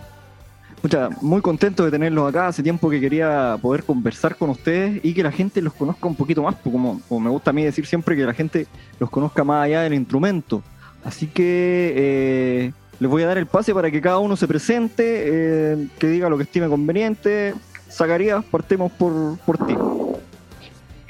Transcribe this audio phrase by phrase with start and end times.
[0.82, 2.48] pucha, muy contento de tenerlos acá.
[2.48, 6.16] Hace tiempo que quería poder conversar con ustedes y que la gente los conozca un
[6.16, 8.66] poquito más, como, como me gusta a mí decir siempre, que la gente
[8.98, 10.62] los conozca más allá del instrumento.
[11.04, 15.04] Así que eh, les voy a dar el pase para que cada uno se presente,
[15.06, 17.54] eh, que diga lo que estime conveniente.
[17.90, 19.76] Zacarías, partemos por, por ti.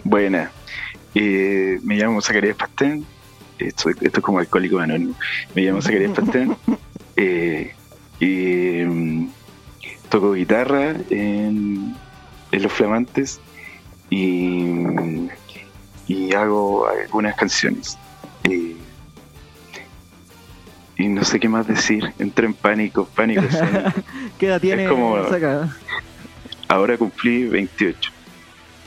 [0.05, 0.51] Buena.
[1.15, 3.05] Eh, me llamo Zacarías Pastén.
[3.59, 5.15] Esto, esto es como alcohólico anónimo.
[5.55, 6.57] Me llamo Zacarías Pastén.
[8.21, 9.29] Y mm,
[10.11, 11.97] toco guitarra en,
[12.53, 13.41] en Los Flamantes
[14.11, 14.85] y,
[16.07, 17.97] y hago algunas canciones.
[21.01, 22.13] Y no sé qué más decir.
[22.19, 23.09] Entré en pánico.
[23.17, 23.41] Pánico.
[23.51, 23.93] escénico.
[24.39, 25.17] ¿Qué edad tiene como-?
[26.69, 28.13] Ahora cumplí 28.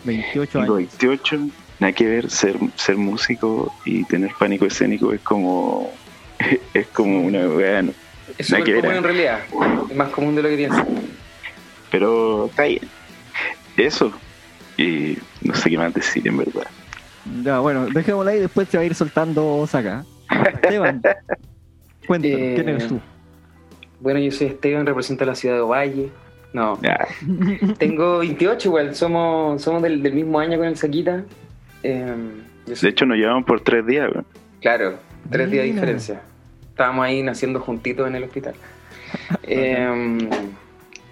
[0.04, 0.90] 28 Tengo años.
[1.00, 1.40] 28,
[1.80, 5.92] nada que ver, ser, ser músico y tener pánico escénico es como
[6.74, 7.94] es como una weá, ¿no?
[8.38, 9.40] Es Nada que súper ver, común en realidad.
[9.90, 10.86] Es más común de lo que piensas.
[11.90, 12.88] pero está bien.
[13.76, 14.14] Eso,
[14.78, 16.68] y no sé qué más decir en verdad.
[17.44, 20.06] Ya, bueno, dejémosla ahí, después se va a ir soltando Saca.
[20.54, 21.02] Esteban,
[22.08, 23.00] cuéntanos, Eh, ¿quién eres tú?
[24.00, 26.10] Bueno, yo soy Esteban, represento a la ciudad de Ovalle.
[26.54, 26.78] No,
[27.80, 28.96] tengo 28 igual.
[28.96, 31.24] Somos, somos del, del mismo año con el Saquita.
[31.82, 32.14] Eh,
[32.68, 34.10] yo de hecho, nos llevamos por tres días.
[34.12, 34.26] weón.
[34.62, 34.96] Claro,
[35.30, 36.22] tres días de diferencia.
[36.70, 38.54] Estábamos ahí naciendo juntitos en el hospital.
[39.44, 40.18] Eh,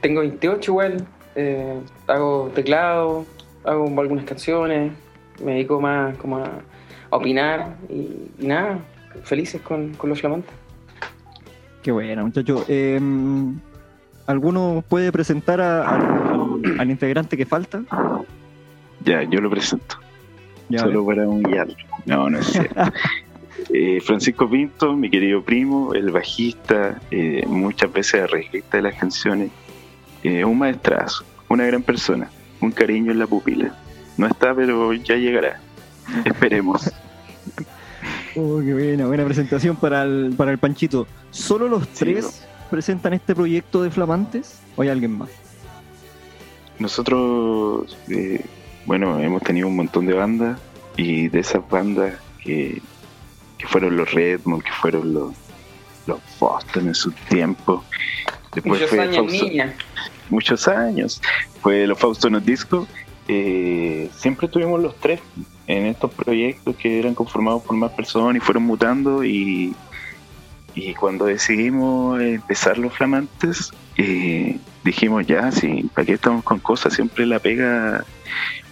[0.02, 1.76] tengo 28 igual, eh,
[2.08, 3.26] hago teclado,
[3.64, 4.92] hago algunas canciones,
[5.44, 6.46] me dedico más como a,
[7.12, 8.80] a opinar y, y nada,
[9.24, 10.52] felices con, con los flamantes.
[11.82, 12.66] Qué bueno, muchacho.
[12.68, 13.00] Eh,
[14.28, 17.84] ¿Alguno puede presentar a- al, al integrante que falta?
[19.04, 19.96] Ya, yo lo presento,
[20.70, 21.76] Ya, solo para humillarlo.
[22.06, 22.76] No, no es cierto.
[23.74, 29.52] Eh, Francisco Pinto, mi querido primo, el bajista, eh, muchas veces arreglista de las canciones,
[30.24, 33.76] eh, un maestrazo, una gran persona, un cariño en la pupila.
[34.18, 35.60] No está, pero ya llegará.
[36.26, 36.92] Esperemos.
[38.36, 41.08] Oh, qué buena, buena presentación para el, para el Panchito.
[41.32, 44.60] ¿Solo los Sí, tres presentan este proyecto de Flamantes?
[44.78, 45.30] ¿O hay alguien más?
[46.80, 48.44] Nosotros, eh,
[48.86, 50.60] bueno, hemos tenido un montón de bandas
[50.98, 52.82] y de esas bandas que,
[53.58, 55.34] que fueron los Redmond, que fueron los,
[56.08, 57.84] los Boston en su tiempo.
[58.56, 59.74] Después Muchos fue años, Fausto- niña.
[60.30, 61.22] muchos años.
[61.62, 62.88] Fue los Fausto en los discos.
[63.28, 65.20] Eh, siempre tuvimos los tres
[65.72, 69.74] en estos proyectos que eran conformados por más personas y fueron mutando y,
[70.76, 76.94] y cuando decidimos empezar los flamantes eh, dijimos ya, sí, ¿para qué estamos con cosas?
[76.94, 78.04] Siempre la pega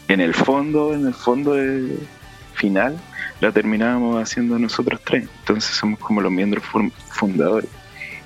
[0.08, 1.56] en el fondo, en el fondo
[2.54, 2.98] final,
[3.40, 5.30] la terminábamos haciendo nosotros tres.
[5.40, 7.70] Entonces somos como los miembros fun- fundadores.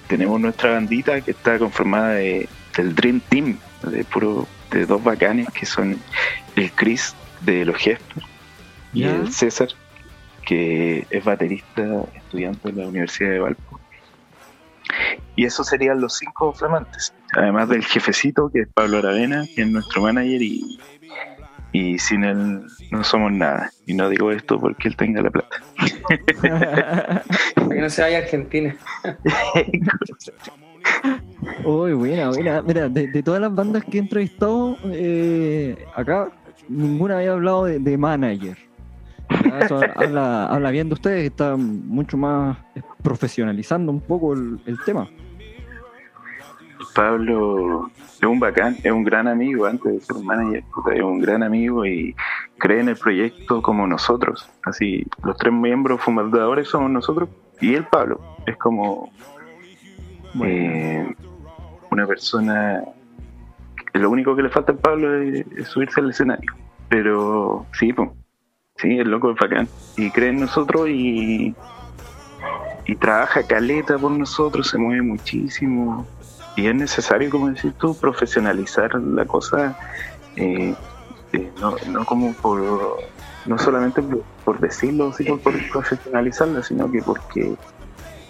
[0.07, 5.47] Tenemos nuestra bandita que está conformada de, del Dream Team, de puro de dos bacanes
[5.53, 5.97] que son
[6.55, 8.23] el Chris de los Gestos
[8.93, 9.69] y el César,
[10.45, 13.79] que es baterista, estudiante de la Universidad de Valpo.
[15.35, 17.13] y esos serían los cinco flamantes.
[17.35, 20.79] Además del jefecito, que es Pablo Aravena, que es nuestro manager, y,
[21.71, 22.61] y sin él
[22.91, 23.71] no somos nada.
[23.87, 25.57] Y no digo esto porque él tenga la plata.
[26.41, 27.23] Para
[27.69, 28.75] que no se vaya a Argentina.
[31.65, 32.61] Uy, buena, buena.
[32.61, 36.29] Mira, de, de todas las bandas que he entrevistado, eh, acá
[36.69, 38.57] ninguna había hablado de, de manager.
[39.61, 42.57] Eso habla, habla bien de ustedes, están mucho más
[43.01, 45.07] profesionalizando un poco el, el tema.
[46.93, 50.63] Pablo es un bacán, es un gran amigo antes de ser un manager,
[50.93, 52.15] es un gran amigo y
[52.57, 54.49] cree en el proyecto como nosotros.
[54.65, 57.29] Así, los tres miembros fundadores somos nosotros
[57.61, 58.21] y el Pablo.
[58.45, 59.11] Es como
[60.43, 61.07] eh,
[61.91, 62.83] una persona.
[63.93, 66.51] Lo único que le falta al Pablo es, es subirse al escenario.
[66.89, 68.09] Pero sí, pues,
[68.77, 69.67] sí, el loco es bacán.
[69.97, 71.55] Y cree en nosotros y,
[72.85, 76.05] y trabaja caleta por nosotros, se mueve muchísimo.
[76.55, 79.77] Y es necesario, como decís tú, profesionalizar la cosa,
[80.35, 80.75] eh,
[81.33, 82.99] eh, no, no como por,
[83.45, 87.55] no solamente por, por decirlo, sino por profesionalizarla, sino que porque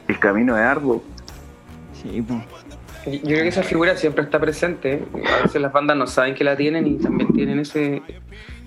[0.08, 1.04] el camino es arduo.
[2.02, 2.42] Sí, pues.
[3.06, 5.04] Yo creo que esa figura siempre está presente.
[5.14, 8.02] A veces las bandas no saben que la tienen y también tienen ese,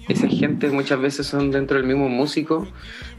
[0.08, 2.66] esa gente, muchas veces son dentro del mismo músico,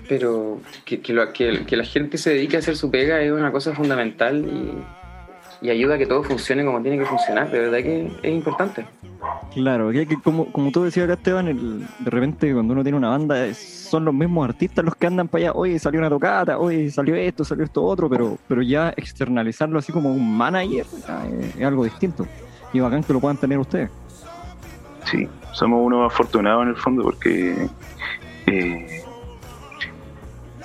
[0.07, 3.31] pero que, que, lo- que- que la gente se dedique a hacer su pega es
[3.31, 7.49] una cosa fundamental y, y ayuda a que todo funcione como tiene que funcionar.
[7.51, 8.85] De verdad que es importante.
[9.53, 12.97] Claro, que, que como, como tú decías acá, Esteban, el- de repente cuando uno tiene
[12.97, 13.57] una banda es-
[13.89, 17.15] son los mismos artistas los que andan para allá, oye, salió una tocata, oye, salió
[17.15, 21.63] esto, salió esto otro, pero, pero ya externalizarlo así como un manager ya es, es
[21.65, 22.27] algo distinto.
[22.73, 23.89] Y bacán que lo puedan tener ustedes.
[25.05, 27.67] Sí, somos unos afortunados en el fondo porque
[28.45, 29.03] eh,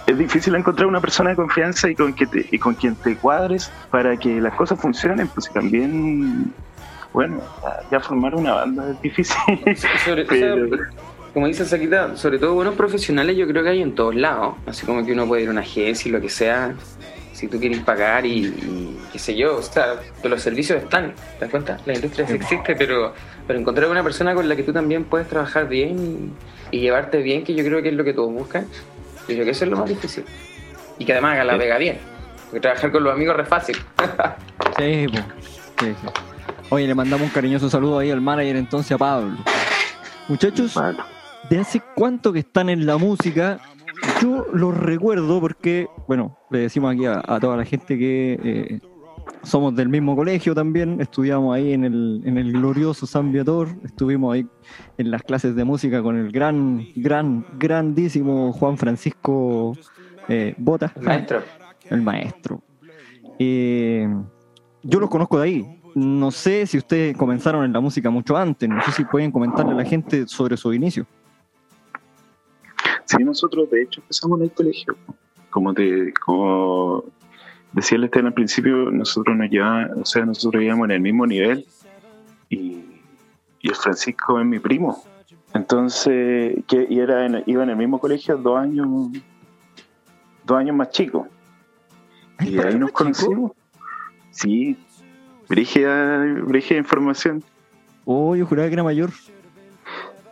[0.06, 3.16] es difícil encontrar una persona de confianza y con, que te- y con quien te
[3.16, 6.52] cuadres para que las cosas funcionen, pues también,
[7.12, 7.40] bueno,
[7.90, 9.36] ya- formar una banda es difícil.
[10.04, 10.84] Sobre- o sea, Pero-
[11.32, 14.56] como dice Saquita, sobre todo buenos profesionales yo creo que hay en todos lados.
[14.66, 16.74] Así como que uno puede ir a una agencia y lo que sea,
[17.42, 21.12] si tú quieres pagar y, y qué sé yo, o sea, que los servicios están,
[21.38, 21.76] ¿te das cuenta?
[21.86, 23.12] La industria sí existe, pero,
[23.48, 26.32] pero encontrar una persona con la que tú también puedes trabajar bien
[26.70, 28.64] y, y llevarte bien, que yo creo que es lo que todos buscan,
[29.26, 30.24] yo creo que eso es lo más difícil.
[31.00, 31.58] Y que además haga la Sí.
[31.58, 31.98] pega bien,
[32.44, 33.76] porque trabajar con los amigos es re fácil.
[34.78, 35.06] Sí.
[35.08, 36.06] Sí, sí.
[36.70, 39.36] Oye, le mandamos un cariñoso saludo ahí al manager entonces a Pablo.
[40.28, 40.78] Muchachos,
[41.50, 43.58] ¿de hace cuánto que están en la música?
[44.22, 48.80] Yo los recuerdo porque, bueno, le decimos aquí a, a toda la gente que eh,
[49.42, 54.34] somos del mismo colegio también, estudiamos ahí en el, en el glorioso San Viator, estuvimos
[54.34, 54.46] ahí
[54.98, 59.76] en las clases de música con el gran, gran, grandísimo Juan Francisco
[60.28, 61.42] eh, Bota, Maestro.
[61.90, 62.62] el maestro.
[63.38, 64.08] Eh,
[64.82, 65.78] yo los conozco de ahí.
[65.94, 69.72] No sé si ustedes comenzaron en la música mucho antes, no sé si pueden comentarle
[69.72, 71.06] a la gente sobre su inicio.
[73.04, 74.96] Sí, nosotros de hecho empezamos en el colegio.
[75.50, 77.04] Como te, como
[77.72, 81.26] decía el Esteban al principio, nosotros nos llevamos, o sea, nosotros íbamos en el mismo
[81.26, 81.66] nivel
[82.48, 82.84] y,
[83.60, 85.04] y el Francisco es mi primo.
[85.54, 88.88] Entonces, que, y era en- iba en el mismo colegio dos años,
[90.44, 91.28] dos años más chico.
[92.40, 93.52] Y ahí nos conocimos.
[94.30, 94.76] Sí,
[95.48, 97.44] brígida, brígida información.
[98.06, 99.10] Oh, yo juraba que era mayor.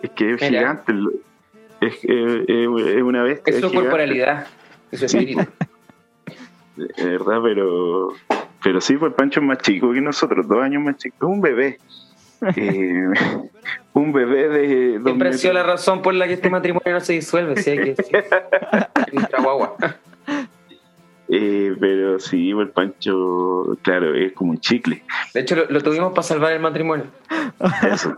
[0.03, 0.59] Es que es Mira.
[0.83, 0.95] gigante.
[1.81, 3.55] Es, eh, eh, es una bestia.
[3.55, 3.89] Es su gigante.
[3.89, 4.47] corporalidad,
[4.91, 5.47] es su espíritu.
[6.97, 8.15] Es verdad, pero
[8.63, 11.79] pero sí, pues Pancho es más chico que nosotros, dos años más chico, un bebé.
[12.57, 13.07] Eh,
[13.93, 17.15] un bebé de dos Siempre ha la razón por la que este matrimonio no se
[17.15, 18.25] disuelve, si hay que decir.
[21.33, 25.05] Eh, pero sí, pues Pancho, claro, es como un chicle.
[25.33, 27.05] De hecho, lo, lo tuvimos para salvar el matrimonio.
[27.89, 28.17] Eso.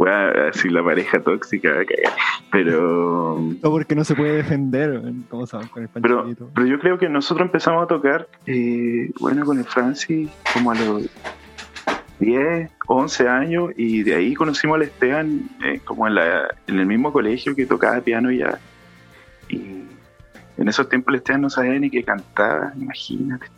[0.00, 2.12] Weá, así la pareja tóxica, va a cagar.
[2.50, 5.02] pero No, porque no se puede defender.
[5.28, 9.44] ¿Cómo saben con el pero, pero yo creo que nosotros empezamos a tocar, eh, bueno,
[9.44, 11.06] con el Francis como a los
[12.18, 16.86] 10, 11 años y de ahí conocimos al Esteban eh, como en, la, en el
[16.86, 18.58] mismo colegio que tocaba piano ya.
[19.50, 19.82] Y
[20.56, 23.48] en esos tiempos el Esteban no sabía ni que cantaba, imagínate.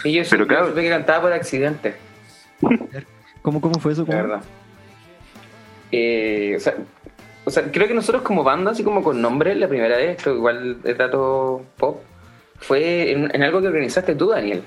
[0.00, 0.66] Sí, yo Pero claro.
[0.66, 1.96] yo supe que cantaba por accidente,
[3.42, 4.02] ¿Cómo, cómo fue eso?
[4.02, 4.18] la ¿Cómo?
[4.22, 4.42] verdad.
[5.92, 6.74] Eh, o, sea,
[7.44, 10.34] o sea, creo que nosotros como banda, así como con nombre, la primera vez, esto
[10.34, 12.00] igual es dato pop,
[12.58, 14.62] fue en, en algo que organizaste tú, Daniel.
[14.62, 14.64] No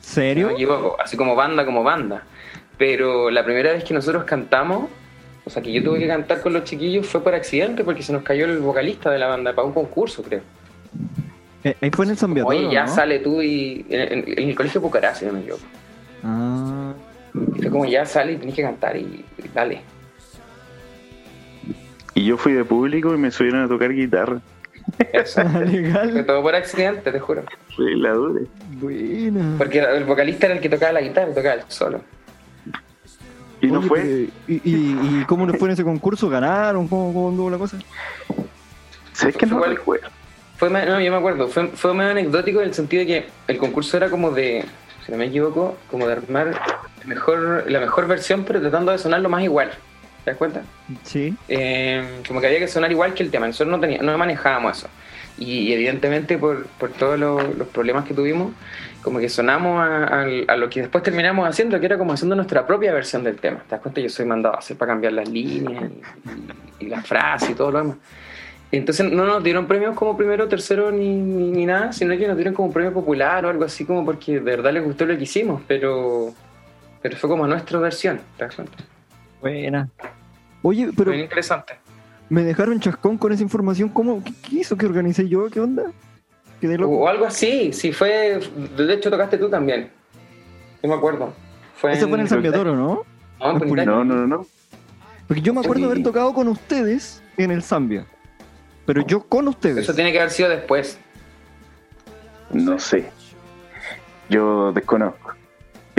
[0.00, 0.46] ¿Serio?
[0.48, 2.22] me equivoco, así como banda, como banda.
[2.78, 4.88] Pero la primera vez que nosotros cantamos,
[5.44, 8.12] o sea, que yo tuve que cantar con los chiquillos fue por accidente, porque se
[8.12, 10.40] nos cayó el vocalista de la banda para un concurso, creo.
[11.62, 12.94] Eh, ahí fue en el San Beato, Oye, ya ¿no?
[12.94, 13.84] sale tú y.
[13.90, 15.62] En, en- en el colegio Pucará, si no me equivoco.
[16.24, 16.94] Ah,
[17.56, 19.82] Y fue como ya sale y tenés que cantar y, y dale.
[22.20, 24.40] Y yo fui de público y me subieron a tocar guitarra.
[25.12, 25.40] Eso.
[25.48, 26.24] Fue legal.
[26.26, 27.44] todo por accidente, te juro.
[27.74, 28.44] Fue la dure.
[28.72, 29.54] Buena.
[29.56, 32.00] Porque el vocalista era el que tocaba la guitarra, tocaba el solo.
[33.62, 34.00] Y no Oye, fue.
[34.00, 34.16] pero,
[34.48, 36.28] ¿y, y, y cómo les fue en ese concurso?
[36.28, 36.88] ¿Ganaron?
[36.88, 37.78] ¿Cómo, cómo anduvo la cosa?
[39.12, 40.08] ¿Sabes que no recuerdo?
[40.56, 43.26] Fue, me- no, yo me acuerdo, fue, fue medio anecdótico en el sentido de que
[43.48, 44.64] el concurso era como de,
[45.06, 46.60] si no me equivoco, como de armar
[47.06, 49.70] mejor, la mejor versión, pero tratando de sonar lo más igual.
[50.30, 50.62] ¿Te das cuenta?
[51.02, 51.34] Sí.
[51.48, 53.46] Eh, como que había que sonar igual que el tema.
[53.46, 54.88] Nosotros no, tenía, no manejábamos eso.
[55.38, 58.52] Y, y evidentemente por, por todos los, los problemas que tuvimos,
[59.02, 62.36] como que sonamos a, a- a lo que después terminamos haciendo, que era como haciendo
[62.36, 63.58] nuestra propia versión del tema.
[63.60, 64.00] ¿Te das cuenta?
[64.00, 67.54] Yo soy mandado a hacer para cambiar las líneas y, y- y las frases y
[67.54, 67.96] todo lo demás.
[68.72, 72.36] Entonces no nos dieron premios como primero, tercero ni, ni, ni nada, sino que nos
[72.36, 75.16] dieron como un premio popular o algo así como porque de verdad les gustó lo
[75.16, 76.32] que hicimos, pero,
[77.02, 78.76] pero fue como nuestra versión, ¿te das cuenta?
[79.40, 79.88] Buena.
[80.62, 81.74] Oye, pero bien interesante.
[82.28, 83.88] me dejaron chascón con esa información.
[83.88, 84.22] ¿Cómo?
[84.22, 85.48] ¿Qué, qué hizo que organicé yo?
[85.50, 85.84] ¿Qué onda?
[86.62, 86.96] O, loco.
[86.98, 88.40] o algo así, sí, fue.
[88.76, 89.90] De hecho, tocaste tú también.
[90.82, 91.32] Yo me acuerdo.
[91.76, 93.04] Fue Ese fue en el San ¿no?
[93.40, 94.46] No, no, no, no.
[95.26, 95.90] Porque yo me acuerdo Sí.
[95.90, 98.04] haber tocado con ustedes en el Zambia.
[98.84, 99.78] Pero yo con ustedes.
[99.78, 100.98] Eso tiene que haber sido después.
[102.52, 103.10] No sé.
[104.28, 105.32] Yo desconozco.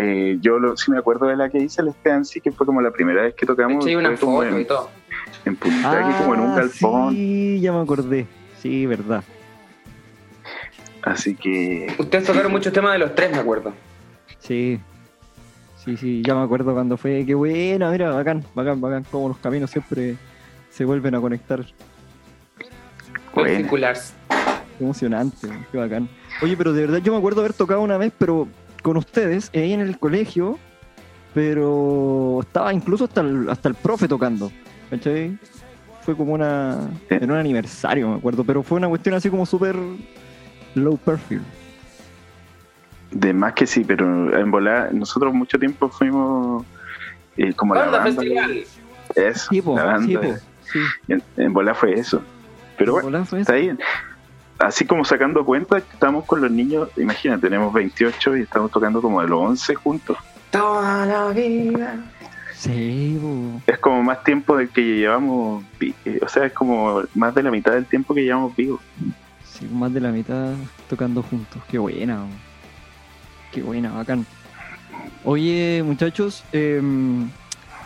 [0.04, 2.66] Eh, yo lo, sí me acuerdo de la que hice el Esteban, sí que fue
[2.66, 3.86] como la primera vez que tocamos.
[3.86, 4.90] hay una foto en, y todo.
[5.46, 7.14] en Punta, aquí como en un Ah, galpón.
[7.14, 8.26] Sí, ya me acordé.
[8.60, 9.24] Sí, verdad.
[11.04, 13.74] Así que Ustedes tocaron muchos temas de los tres, me acuerdo.
[14.40, 14.80] Sí.
[15.84, 17.24] Sí, sí, ya me acuerdo cuando fue.
[17.26, 19.04] Qué buena, mira, bacán, bacán, bacán.
[19.12, 20.16] Como los caminos siempre
[20.70, 21.64] se vuelven a conectar.
[23.34, 26.10] Qué emocionante, qué bacán.
[26.42, 28.48] Oye, pero de verdad yo me acuerdo haber tocado una vez, pero
[28.82, 30.60] con ustedes, ahí en el colegio,
[31.34, 34.52] pero estaba incluso hasta el, hasta el profe tocando.
[34.90, 35.38] ¿Cachai?
[36.02, 36.90] Fue como una.
[37.10, 37.16] Sí.
[37.16, 39.76] En un aniversario, me acuerdo, pero fue una cuestión así como súper
[40.76, 41.42] low perfil.
[43.12, 46.66] de más que sí, pero en volar, nosotros mucho tiempo fuimos
[47.38, 48.22] eh, como la Banda banda.
[48.22, 48.64] Festival.
[49.16, 50.08] Eso, Tipo, la banda.
[50.08, 50.36] sí, po,
[50.72, 50.80] sí.
[51.10, 52.22] En, en volar fue eso.
[52.78, 53.78] Pero bueno, fue está bien.
[54.62, 59.20] Así como sacando cuenta, estamos con los niños, imagínate, tenemos 28 y estamos tocando como
[59.22, 60.18] de los 11 juntos.
[60.52, 62.00] Toda la vida.
[62.54, 63.20] Sí.
[63.66, 67.50] Es como más tiempo del que llevamos, eh, o sea, es como más de la
[67.50, 68.80] mitad del tiempo que llevamos vivos.
[69.44, 70.54] Sí, más de la mitad
[70.88, 71.60] tocando juntos.
[71.68, 72.24] Qué buena,
[73.52, 74.28] qué buena, bacán.
[75.24, 77.32] Oye, muchachos, em,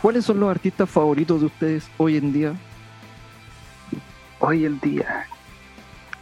[0.01, 2.53] ¿cuáles son los artistas favoritos de ustedes hoy en día?
[4.39, 5.25] Hoy en día.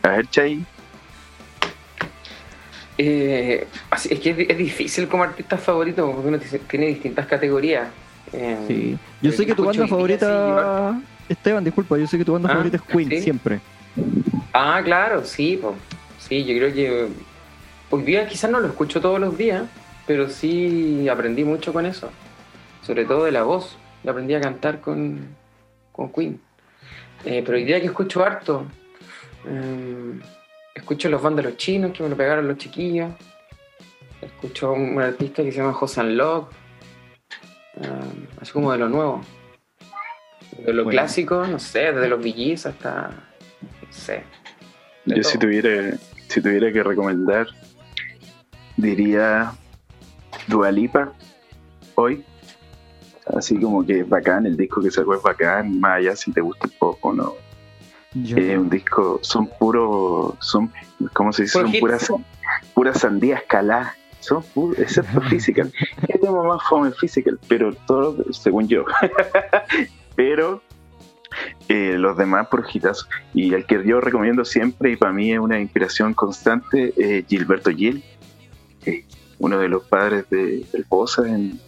[0.04, 0.66] A ver, Chay,
[2.98, 7.26] Eh, así- es que es, di- es difícil como artista favorito porque uno tiene- distintas
[7.26, 7.88] categorías.
[8.32, 8.98] Eh, Sí.
[9.22, 11.02] Yo sé que tu banda favorita.
[11.28, 13.22] Esteban, disculpa, yo sé que tu banda Ah, favorita es Queen, sí.
[13.22, 13.62] siempre.
[14.54, 15.74] Ah, claro, sí, po.
[16.20, 17.08] sí, yo creo que
[17.90, 19.64] hoy día quizás no lo escucho todos los días,
[20.06, 22.12] pero sí aprendí mucho con eso,
[22.86, 25.30] sobre todo de la voz, Yo aprendí a cantar con,
[25.94, 26.40] con Queen.
[27.26, 28.66] Eh, pero hoy día que escucho harto,
[29.46, 30.20] eh,
[30.76, 33.12] escucho los bandas de los chinos que me lo pegaron los chiquillos,
[34.22, 36.54] escucho a un, artista que se llama Josan Locke,
[37.82, 39.22] eh, así como de lo nuevo.
[40.66, 41.00] De lo Bueno.
[41.00, 44.24] clásico, no sé, desde los VGs hasta, no sé,
[45.06, 45.24] yo todo.
[45.24, 45.98] si tuviera,
[46.28, 47.48] si tuviera que recomendar,
[48.78, 49.54] diría
[50.48, 51.14] Dualipa
[51.96, 52.24] hoy.
[53.26, 56.42] Así como que es bacán, el disco que sacó es bacán, más allá si te
[56.42, 57.34] gusta un poco o no.
[58.16, 60.72] Es un disco, son puros, son,
[61.14, 61.60] ¿cómo se dice?
[61.60, 62.12] Son puras,
[62.74, 63.94] puras sandías caladas.
[64.20, 65.72] Son puros, excepto Physical.
[66.08, 68.86] Es tema más fome Physical, pero todo, según yo.
[70.16, 70.62] pero
[71.68, 73.10] eh, los demás por hitazos.
[73.34, 77.72] Y el que yo recomiendo siempre, y para mí es una inspiración constante, es Gilberto
[77.72, 78.04] Gil,
[78.86, 79.04] eh,
[79.40, 81.60] uno de los padres de, del Bosa en-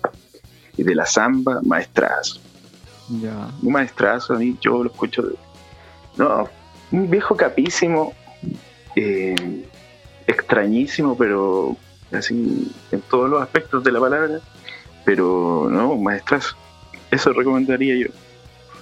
[0.78, 2.40] y de la samba, maestrazo
[3.10, 3.50] Ya.
[3.64, 5.24] un maestrazo a mí, yo lo escucho.
[6.18, 6.50] No,
[6.92, 8.14] un viejo capísimo,
[8.96, 9.64] eh,
[10.28, 11.76] extrañísimo, pero
[12.12, 14.40] así en todos los aspectos de la palabra,
[15.04, 16.56] pero no, un maestrazo.
[17.12, 18.08] Eso recomendaría yo.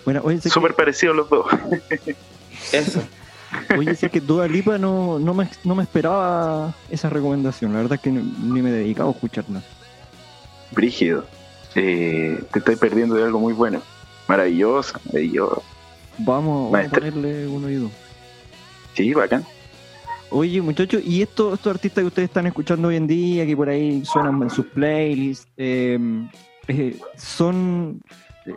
[0.05, 1.45] Bueno, oye, Súper parecidos los dos.
[2.71, 3.01] Eso.
[3.67, 7.73] que, oye, sé que Dua Lipa no, no, me, no me esperaba esa recomendación.
[7.73, 9.61] La verdad es que ni, me he dedicado a escucharla.
[10.71, 11.25] Brígido.
[11.75, 13.81] Eh, te estás perdiendo de algo muy bueno.
[14.27, 15.63] Maravilloso, maravilloso.
[16.19, 17.91] Vamos, vamos a ponerle un oído.
[18.93, 19.43] Sí, bacán.
[20.29, 23.69] Oye, muchachos, ¿y estos, estos artistas que ustedes están escuchando hoy en día, que por
[23.69, 25.99] ahí suenan en sus playlists, eh,
[26.67, 28.01] eh, son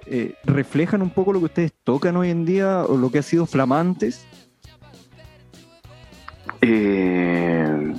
[0.06, 3.22] eh, reflejan un poco lo que ustedes tocan hoy en día o lo que ha
[3.22, 4.26] sido Flamantes?
[6.60, 7.94] Eh,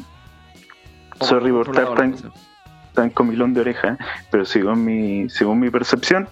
[1.21, 2.15] sorry por estar tan,
[2.93, 3.97] tan comilón de oreja,
[4.31, 6.27] pero según mi, según mi percepción,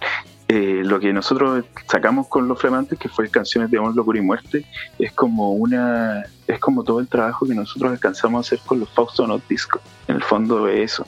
[0.48, 4.22] eh, lo que nosotros sacamos con los flamantes, que fue canciones de amor, locura y
[4.22, 4.64] muerte,
[4.98, 8.88] es como una, es como todo el trabajo que nosotros alcanzamos a hacer con los
[8.90, 9.80] Fausto Not Disco.
[10.06, 11.06] En el fondo es eso.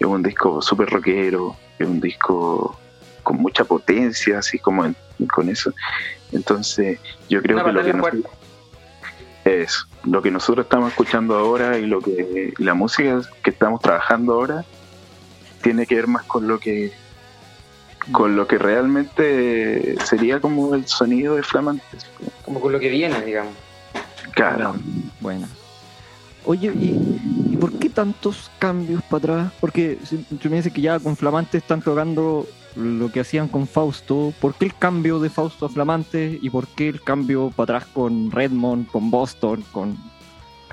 [0.00, 2.76] Es un disco súper rockero, es un disco
[3.22, 4.92] con mucha potencia, así como
[5.32, 5.72] con eso.
[6.32, 6.98] Entonces,
[7.28, 8.24] yo creo que lo que nosotros,
[9.44, 14.34] es lo que nosotros estamos escuchando ahora y lo que la música que estamos trabajando
[14.34, 14.64] ahora
[15.62, 16.92] tiene que ver más con lo que
[18.10, 22.06] con lo que realmente sería como el sonido de Flamantes.
[22.44, 23.52] Como con lo que viene, digamos.
[24.34, 24.74] Claro.
[25.20, 25.46] Bueno.
[26.44, 29.52] Oye, ¿y, por qué tantos cambios para atrás?
[29.60, 29.98] Porque
[30.40, 34.32] tú me dices que ya con Flamantes están tocando lo que hacían con Fausto.
[34.40, 37.90] ¿Por qué el cambio de Fausto a Flamantes y por qué el cambio para atrás
[37.94, 39.96] con Redmond, con Boston, con,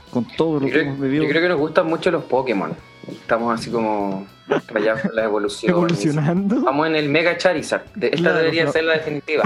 [0.10, 1.24] con todo lo Yo que creo, hemos vivido?
[1.24, 2.76] yo creo que nos gustan mucho los Pokémon.
[3.08, 4.28] Estamos así como
[4.68, 5.72] rayados con la evolución.
[5.72, 6.58] Evolucionando.
[6.58, 7.84] Estamos en el Mega Charizard.
[8.02, 9.44] Esta Claro, debería ser la definitiva.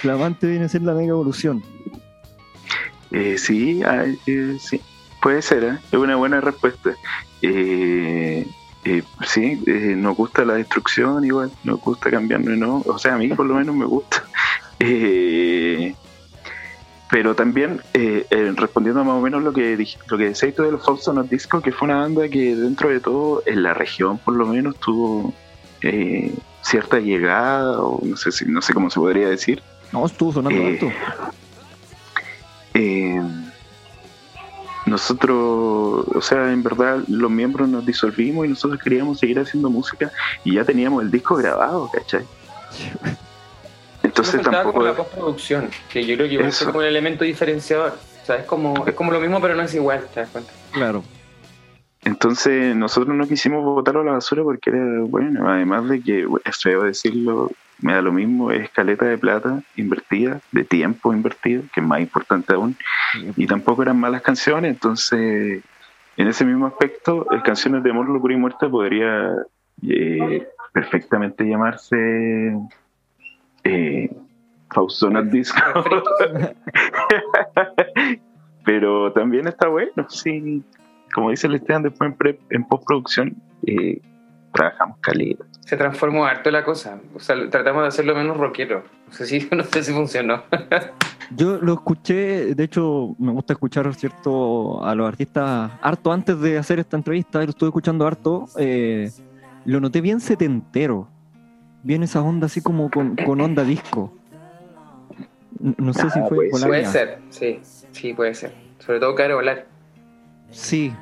[0.00, 1.62] Flamante viene a ser la mega evolución.
[3.10, 3.80] Eh, sí,
[4.26, 4.80] eh, sí,
[5.22, 5.78] puede ser, ¿eh?
[5.92, 6.94] es una buena respuesta.
[7.42, 8.46] Eh,
[8.84, 12.82] eh, sí, eh, nos gusta la destrucción igual, nos gusta cambiarnos, ¿no?
[12.86, 14.24] O sea, a mí por lo menos me gusta.
[17.14, 20.64] Pero también, eh, eh, respondiendo más o menos lo que dij- lo que decías tú
[20.64, 23.72] de los Fausto Not Disco, que fue una banda que dentro de todo, en la
[23.72, 25.32] región por lo menos, tuvo
[25.82, 29.62] eh, cierta llegada, o no sé, si, no sé cómo se podría decir.
[29.92, 30.90] No, estuvo sonando alto.
[34.86, 40.10] Nosotros, o sea, en verdad los miembros nos disolvimos y nosotros queríamos seguir haciendo música
[40.42, 42.24] y ya teníamos el disco grabado, ¿cachai?
[44.14, 44.72] Entonces tampoco...
[44.74, 47.94] como la postproducción, que yo creo que fue como un elemento diferenciador.
[48.22, 50.52] O sea, es como, es como lo mismo, pero no es igual, ¿te das cuenta?
[50.70, 51.02] Claro.
[52.04, 56.62] Entonces nosotros no quisimos botarlo a la basura porque era, bueno, además de que, es
[56.62, 57.50] feo decirlo,
[57.80, 62.00] me da lo mismo, es caleta de plata invertida, de tiempo invertido, que es más
[62.00, 62.76] importante aún,
[63.36, 65.62] y tampoco eran malas canciones, entonces
[66.16, 69.32] en ese mismo aspecto, Canciones de Amor, Locura y Muerte podría
[69.82, 72.56] eh, perfectamente llamarse
[73.64, 74.10] eh,
[74.70, 75.60] Fausto Not Disco,
[78.64, 80.62] pero también está bueno, sí,
[81.14, 84.00] como dice el Esteban, después en, pre- en postproducción eh,
[84.52, 85.44] trabajamos calidad.
[85.60, 87.00] Se transformó harto la cosa.
[87.14, 88.84] O sea, tratamos de hacerlo menos rockero.
[89.06, 90.42] No sé si, no sé si funcionó.
[91.34, 96.58] Yo lo escuché, de hecho me gusta escuchar cierto a los artistas harto antes de
[96.58, 99.10] hacer esta entrevista, lo estuve escuchando harto, eh,
[99.64, 101.08] lo noté bien setentero,
[101.84, 104.12] bien esa onda así como con, con onda disco.
[105.60, 107.60] No sé si Ah, fue la puede ser, sí,
[107.92, 108.52] sí, puede ser.
[108.80, 109.66] Sobre todo Caro Volar.
[110.50, 110.92] Sí,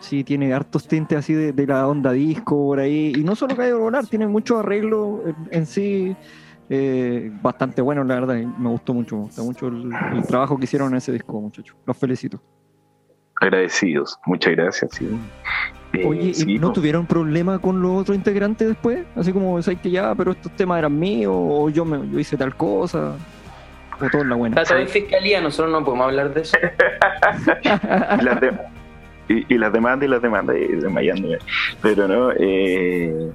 [0.00, 3.12] sí, tiene hartos tintes así de, de la onda disco por ahí.
[3.16, 6.16] Y no solo Calle Volar, tiene mucho arreglo en, en sí.
[6.70, 8.36] eh, bastante bueno, la verdad.
[8.36, 11.76] Me gustó mucho, me gusta mucho el, el trabajo que hicieron en ese disco, muchachos.
[11.84, 12.40] Los felicito.
[13.40, 14.90] Agradecidos, muchas gracias.
[14.94, 15.08] sí.
[16.00, 16.72] Eh, Oye, ¿y ¿no po.
[16.74, 19.04] tuvieron problema con los otros integrantes después?
[19.16, 21.32] Así como, ¿sabes que ya, pero estos temas eran míos?
[21.36, 23.14] ¿O yo, me, yo hice tal cosa?
[24.00, 24.62] ¿O todo en la buena?
[24.62, 26.56] Está todo en fiscalía, nosotros no podemos hablar de eso.
[28.20, 28.58] y las, de-
[29.28, 31.38] y, y las demandas y las demandas, y desmayándome.
[31.82, 33.30] Pero no, eh,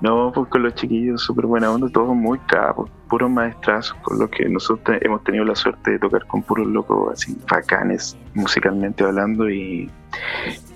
[0.00, 4.28] no, pues con los chiquillos, súper buena onda, todos muy capos, puros maestrazos, con los
[4.30, 9.48] que nosotros hemos tenido la suerte de tocar con puros locos así, bacanes, musicalmente hablando,
[9.48, 9.90] y,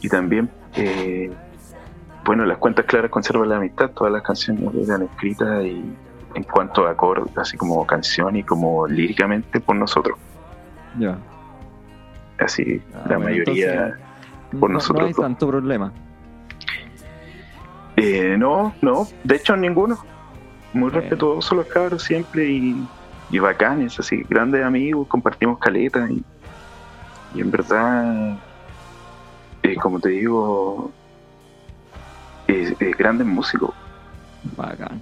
[0.01, 1.31] y también, eh,
[2.25, 5.83] bueno, las cuentas claras conservan la amistad, todas las canciones eran escritas y
[6.35, 10.19] en cuanto a acordes, así como canción y como líricamente por nosotros.
[10.99, 11.19] Ya.
[12.39, 13.73] Así, Ah, la bueno, mayoría...
[13.73, 14.05] entonces,
[14.61, 15.23] por no, nosotros no hay dos.
[15.23, 15.93] tanto problema.
[17.97, 19.99] Eh, no, no, de hecho ninguno.
[20.73, 21.01] Muy Bueno.
[21.01, 22.87] respetuosos los cabros siempre y,
[23.31, 26.23] y bacanes, así, grandes amigos, compartimos caletas y,
[27.35, 28.39] y en verdad,
[29.73, 30.91] eh, como te digo,
[32.47, 33.75] eh, eh, grandes músicos.
[34.57, 35.01] Bacán.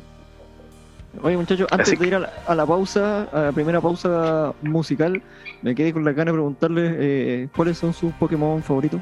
[1.22, 4.52] Oye, muchachos, antes Así de ir a la, a la pausa, a la primera pausa
[4.60, 5.22] musical,
[5.62, 9.00] me quedé con la gana de preguntarles eh, cuáles son sus Pokémon favoritos.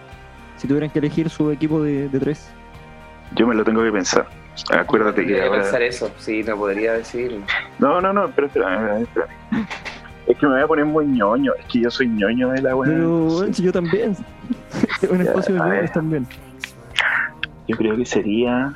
[0.56, 2.48] Si tuvieran que elegir su equipo de, de tres.
[3.34, 4.28] Yo me lo tengo que pensar.
[4.70, 5.62] Acuérdate que Tendría que ahora...
[5.62, 7.40] pensar eso, sí, no podría decir.
[7.80, 9.26] No, no, no, pero espera, espera.
[10.26, 11.52] Es que me voy a poner muy ñoño.
[11.58, 12.90] Es que yo soy ñoño de la weá.
[12.90, 14.16] Pero bueno, yo también.
[15.10, 16.26] un espacio de ñoños también.
[17.68, 18.74] Yo creo que sería.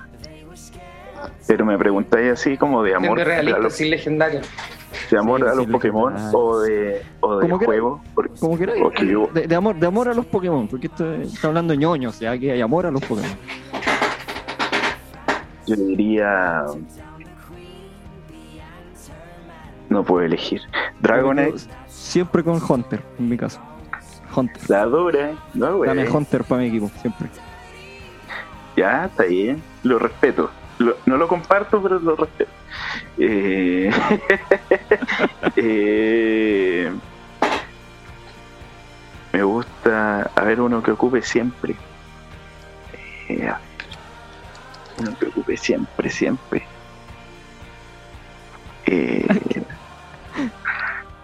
[1.46, 4.40] Pero me preguntáis así como de amor, de a realista, los, sin legendario.
[5.10, 8.02] de amor Sí, a los lo Pokémon o de, o de juego.
[8.14, 8.82] Porque Como queráis.
[9.06, 12.18] Yo- De, de amor, de amor a los Pokémon, porque esto está hablando de ñoños,
[12.20, 13.30] ya que hay amor a los Pokémon.
[15.66, 16.64] yo diría.
[19.88, 20.60] No puedo elegir.
[21.00, 21.54] Dragonite,
[21.86, 23.60] Siempre con Hunter, en mi caso.
[24.34, 24.62] Hunter.
[24.68, 25.32] la Dora.
[25.54, 25.88] No, güey.
[25.88, 27.28] Dame Hunter para mi equipo, siempre.
[28.76, 29.62] Ya, está bien.
[29.82, 30.50] Lo respeto.
[30.78, 32.50] Lo- no lo comparto, pero lo respeto.
[33.18, 33.90] Eh,
[35.56, 36.92] eh,
[39.32, 40.30] me gusta.
[40.34, 41.74] A ver, uno que ocupe siempre.
[43.28, 43.52] Eh,
[44.98, 46.62] uno que ocupe siempre, siempre.
[48.86, 49.26] Eh,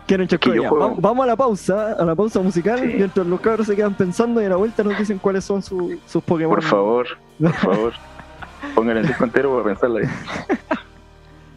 [0.06, 0.76] Quieren juego.
[0.78, 2.92] Vamos, vamos a la pausa, a la pausa musical, Sí.
[2.96, 5.98] mientras los cabros se quedan pensando y a la vuelta nos dicen cuáles son su-
[6.06, 6.54] sus Pokémon.
[6.54, 7.06] por favor,
[7.40, 7.92] por favor.
[8.74, 10.10] Pónganle el disco entero para pensarla bien.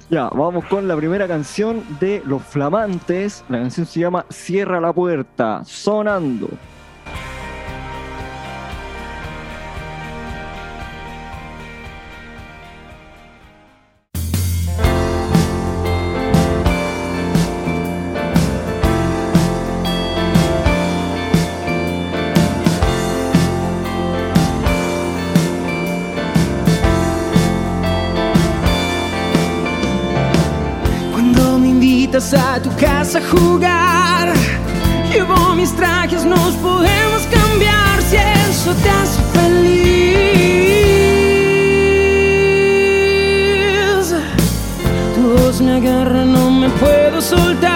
[0.10, 3.44] Ya, vamos con la primera canción de Los Flamantes.
[3.50, 6.48] La canción se llama Cierra la puerta, sonando.
[32.60, 34.34] Tu casa a jugar,
[35.12, 40.08] llevo mis trajes, nos podemos cambiar si eso te hace feliz.
[45.16, 47.67] Tu voz me agarra, no me puedo soltar.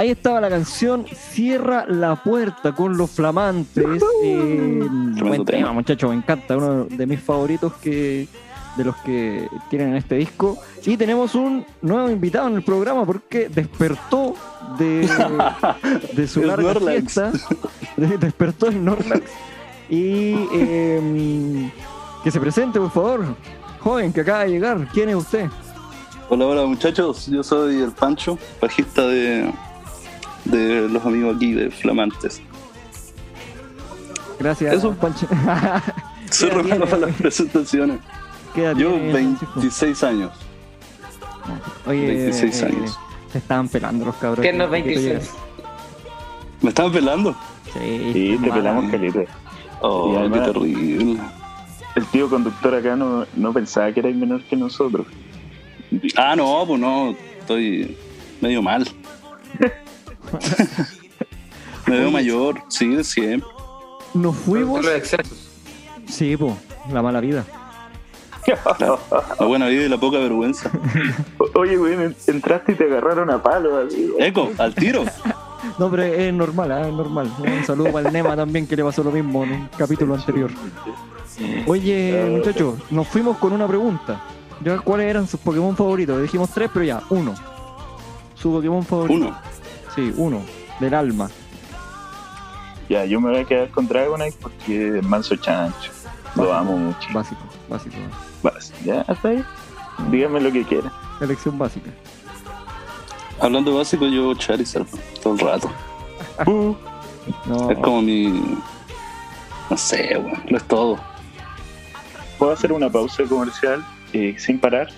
[0.00, 3.84] Ahí estaba la canción Cierra la puerta con los flamantes.
[4.24, 5.44] Eh, buen tema.
[5.44, 6.56] tema, muchachos, me encanta.
[6.56, 8.26] Uno de mis favoritos que
[8.78, 10.56] de los que tienen en este disco.
[10.86, 14.36] Y tenemos un nuevo invitado en el programa porque despertó
[14.78, 15.06] de,
[16.14, 17.30] de su larga fiesta.
[17.98, 19.30] De- despertó el Norlax.
[19.90, 21.70] Y eh,
[22.24, 23.36] que se presente, por favor.
[23.80, 24.88] Joven que acaba de llegar.
[24.94, 25.50] ¿Quién es usted?
[26.30, 29.52] Hola, hola muchachos, yo soy el Pancho, bajista de,
[30.44, 32.40] de los amigos aquí de Flamantes.
[34.38, 34.74] Gracias.
[34.74, 34.94] Eso.
[34.94, 35.26] Pancho.
[36.30, 37.98] Soy romano para las presentaciones.
[38.54, 39.52] ¿Qué Yo tiene, Francisco?
[39.56, 40.32] 26 años.
[41.86, 42.98] Oye, 26 eh, años.
[43.32, 44.40] Se estaban pelando los cabros.
[44.44, 45.04] Que tú 26.
[45.06, 45.30] llegas.
[46.62, 47.36] ¿Me estaban pelando?
[47.72, 48.54] Sí, Sí, te mala.
[48.54, 49.20] pelamos caleta.
[49.80, 51.20] Oh, Y qué terrible.
[51.96, 55.06] El tío conductor acá no, no pensaba que erais menor que nosotros.
[56.16, 57.96] Ah, no, pues no, estoy
[58.40, 58.86] medio mal.
[61.86, 63.48] Me veo mayor, sí, siempre.
[64.14, 64.84] Nos fuimos.
[64.84, 65.48] los excesos.
[66.08, 66.56] Sí, po,
[66.92, 67.44] la mala vida.
[68.78, 70.70] La buena vida y la poca vergüenza.
[71.54, 73.78] Oye, güey, entraste y te agarraron a palo.
[73.78, 75.04] Así, Eco, al tiro.
[75.78, 77.30] No, pero es normal, ah, es normal.
[77.38, 80.50] Un saludo para el Nema también, que le pasó lo mismo en un capítulo anterior.
[81.66, 84.22] Oye, muchachos, nos fuimos con una pregunta.
[84.64, 86.20] Ya, ¿Cuáles eran sus Pokémon favoritos?
[86.22, 87.34] Dijimos tres, pero ya, uno.
[88.34, 89.26] Su Pokémon favorito.
[89.26, 89.38] Uno.
[89.94, 90.42] Sí, uno.
[90.78, 91.30] Del alma.
[92.88, 95.90] Ya, yo me voy a quedar con Dragonite porque es manso chancho.
[96.34, 97.08] Lo amo mucho.
[97.12, 97.96] Básico, básico.
[98.42, 99.44] Vas, Ya, hasta ahí.
[100.10, 100.90] Dígame lo que quiera.
[101.20, 101.90] Elección básica.
[103.40, 104.86] Hablando básico, yo Charizard
[105.22, 105.70] todo el rato.
[106.46, 106.74] Uh,
[107.46, 108.28] No, Es como mi.
[109.68, 110.98] No sé, weón, lo es todo.
[112.38, 114.88] ¿Puedo hacer una pausa comercial eh, sin parar?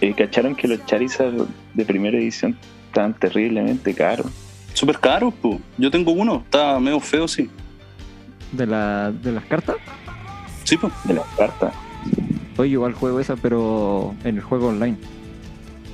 [0.00, 1.32] Eh, ¿Cacharon que los Charizard
[1.74, 2.58] de primera edición
[2.92, 4.26] estaban terriblemente caros?
[4.74, 5.58] Súper caro, pues.
[5.78, 7.48] Yo tengo uno, está medio feo, sí.
[8.52, 9.76] de, la, de las cartas.
[10.64, 10.92] Sí, pues.
[11.04, 11.72] De las cartas.
[12.58, 14.96] Hoy igual juego esa, pero en el juego online.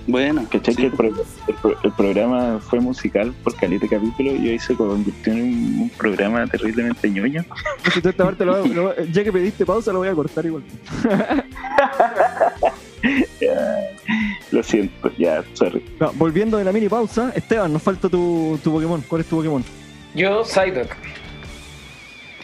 [0.09, 0.81] Bueno, ¿Cachai sí.
[0.81, 1.09] que el, pro-
[1.49, 5.43] el pro- el programa fue musical por caleta de capítulo y ahí se convirtió en
[5.43, 7.45] un, un programa terriblemente ñoño?
[7.93, 10.63] Si tú esta parte lo- lo- ya que pediste pausa, lo voy a cortar igual.
[13.41, 13.91] Ya,
[14.51, 15.85] lo siento, ya, sorry.
[16.01, 19.03] No, volviendo de la mini pausa, Esteban, nos falta tu, tu Pokémon.
[19.09, 19.63] ¿Cuál es tu Pokémon?
[20.15, 20.91] Yo, Psyduck.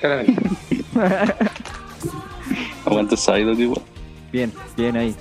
[0.01, 0.43] Claramente.
[2.87, 3.83] Aguante Psyduck igual.
[4.33, 5.15] Bien, bien ahí.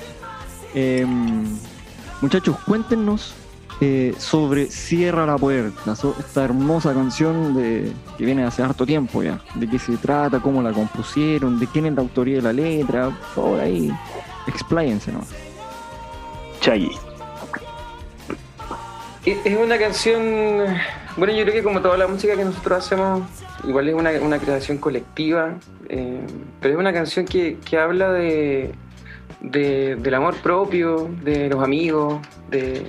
[0.73, 1.45] Em,
[2.21, 3.33] muchachos, cuéntenos
[3.79, 9.23] eh, sobre Cierra la Puerta, so- esta hermosa canción de, que viene hace harto tiempo
[9.23, 9.39] ya.
[9.55, 13.17] De qué se trata, cómo la compusieron, de quién es la autoría de la letra,
[13.35, 13.91] por ahí.
[14.47, 15.21] Expláyense, ¿no?
[16.63, 16.91] Chaggy.
[19.25, 20.65] Es una canción.
[21.17, 23.21] Bueno, yo creo que como toda la música que nosotros hacemos,
[23.67, 25.55] igual es una, una creación colectiva,
[25.89, 26.21] eh,
[26.61, 28.71] pero es una canción que, que habla de,
[29.41, 32.85] de- del amor propio, de los amigos, de,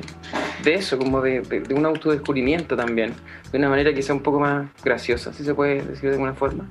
[0.62, 3.12] de eso, como de, de- de un autodescubrimiento también,
[3.50, 6.64] de una manera quizá un poco más graciosa, si se puede decir de alguna forma,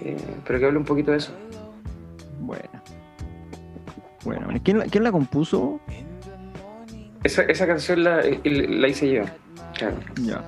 [0.00, 1.32] eh, pero que hable un poquito de eso.
[2.40, 2.62] Bueno.
[4.24, 5.78] Bueno, ¿quién la, quién la compuso?
[7.26, 9.22] Esa, esa canción la, la hice yo,
[9.76, 10.40] claro, Ya.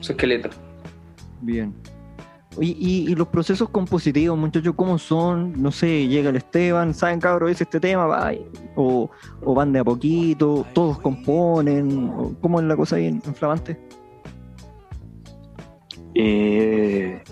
[0.00, 0.50] su esqueleto.
[1.40, 1.72] Bien.
[2.60, 2.72] Y,
[3.06, 5.54] y, y los procesos compositivos, muchachos, ¿cómo son?
[5.62, 8.04] No sé, llega el Esteban, ¿saben, cabrón, es este tema?
[8.06, 8.32] Va,
[8.76, 9.08] o,
[9.42, 13.80] o van de a poquito, todos componen, ¿cómo es la cosa ahí en, en Flamante?
[16.14, 17.22] Eh,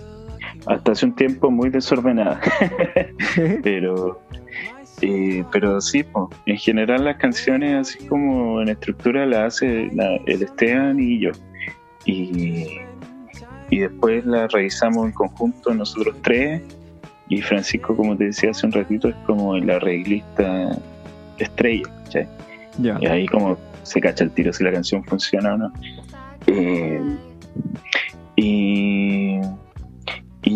[0.65, 2.39] hasta hace un tiempo muy desordenada,
[3.63, 4.21] pero
[5.01, 10.17] eh, pero sí, po, en general las canciones así como en estructura las hace la-
[10.25, 11.31] el Esteban y yo.
[12.05, 12.79] Y,
[13.69, 16.61] y después las revisamos en conjunto nosotros tres.
[17.27, 20.77] Y Francisco, como te decía hace un ratito, es como el arreglista
[21.37, 21.83] estrella.
[22.11, 22.27] ya.
[23.01, 25.71] Y ahí como se cacha el tiro si la canción funciona o no.
[26.47, 27.01] Eh,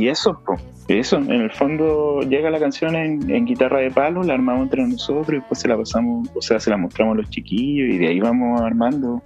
[0.03, 0.55] y eso, po,
[0.87, 4.85] eso, en el fondo llega la canción en, en guitarra de palo, la armamos entre
[4.85, 7.97] nosotros y después se la pasamos, o sea, se la mostramos a los chiquillos y
[7.97, 9.21] de ahí vamos armando.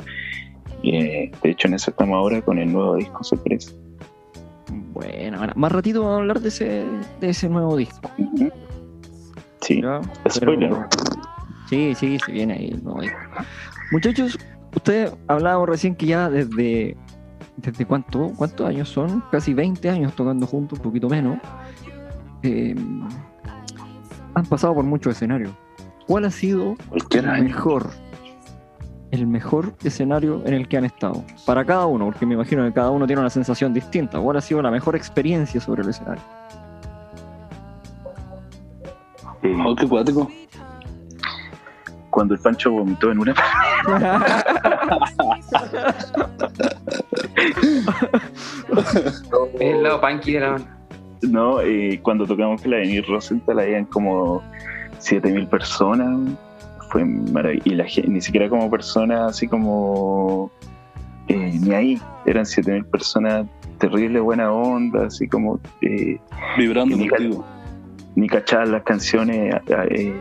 [0.83, 3.71] Y, eh, de hecho, en eso estamos ahora con el nuevo disco sorpresa.
[4.93, 6.83] Bueno, bueno, más ratito vamos a hablar de ese,
[7.19, 8.09] de ese nuevo disco.
[9.61, 9.81] Sí,
[10.29, 10.69] spoiler.
[10.69, 10.87] Pero-
[11.69, 13.17] Sí, sí, se viene ahí el nuevo disco.
[13.91, 14.37] Muchachos,
[14.75, 16.95] ustedes hablábamos recién que ya desde.
[17.57, 18.31] ¿Desde cuánto?
[18.35, 19.23] ¿Cuántos años son?
[19.31, 21.39] Casi 20 años tocando juntos, un poquito menos.
[22.43, 22.75] Eh,
[24.35, 25.51] han pasado por muchos escenarios.
[26.07, 27.89] ¿Cuál ha sido cualquier el mejor?
[29.09, 31.23] el mejor escenario en el que han estado?
[31.45, 34.19] Para cada uno, porque me imagino que cada uno tiene una sensación distinta.
[34.19, 36.21] ¿Cuál ha sido la mejor experiencia sobre el escenario?
[39.43, 40.29] Eh, Oh, qué cuático.
[42.09, 43.33] cuando el Pancho vomitó en una
[49.55, 50.77] Es el lado punky de la banda.
[51.23, 54.41] No, eh, cuando tocamos la Avenida Rosenthal habían como
[54.99, 56.31] 7000 personas.
[56.91, 57.69] Fue maravilloso.
[57.69, 60.51] Y la gente, ni siquiera como personas así como.
[61.27, 62.01] eh, ni ahí.
[62.25, 63.45] Eran 7000 personas
[63.79, 65.60] terrible buena onda, así como.
[65.81, 66.17] eh,
[66.57, 67.45] Vibrando Y contigo.
[68.15, 69.55] ni cachaban las canciones.
[69.89, 70.13] eh,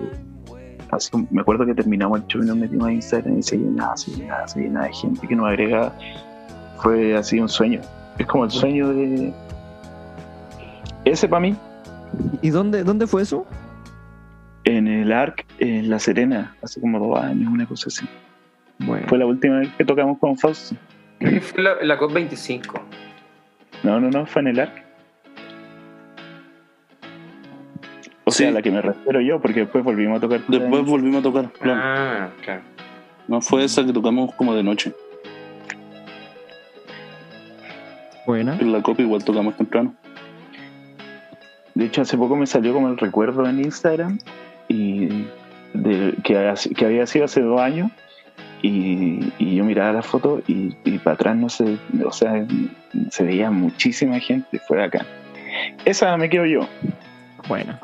[0.90, 3.96] así, me acuerdo que terminamos el show y nos metimos a Instagram y se llenaba,
[3.96, 5.94] se llenaba, se llenaba de gente que nos agregaba.
[6.82, 7.80] Fue así un sueño.
[8.18, 9.32] Es como el sueño de.
[11.04, 11.54] Ese para mí,
[12.42, 13.46] ¿Y dónde, dónde fue eso?
[14.64, 18.04] en el ARC, en La Serena, hace como dos años, una cosa así.
[18.80, 20.74] Bueno, Fue la última vez que tocamos con Fausto.
[21.20, 22.80] Creo que fue la, la COP25.
[23.84, 24.84] No, no, no, fue en el ARC.
[28.24, 28.38] O Sí.
[28.42, 30.40] sea, la que me refiero yo, porque después volvimos a tocar.
[30.48, 31.52] Después volvimos a tocar.
[31.52, 31.80] Claro.
[31.82, 32.62] Ah, claro.
[33.28, 34.92] No fue esa que tocamos como de noche.
[38.26, 38.56] Buena.
[38.58, 39.94] En la copa igual tocamos temprano.
[41.74, 44.18] De hecho, hace poco me salió como el recuerdo en Instagram
[44.68, 45.26] y
[45.74, 47.90] de, que, que había sido hace dos años
[48.62, 52.46] y, y yo miraba la foto y, y para atrás no se, o sea,
[53.10, 55.04] se veía muchísima gente, fue acá.
[55.84, 56.68] Esa me quedo yo.
[57.48, 57.78] Buena.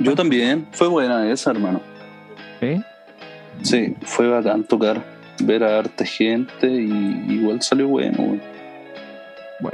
[0.00, 0.66] Yo también.
[0.72, 1.80] Fue buena esa, hermano.
[2.60, 2.82] ¿Sí?
[3.62, 5.02] Sí, fue bacán tocar.
[5.42, 8.38] Ver a harta gente y igual salió bueno.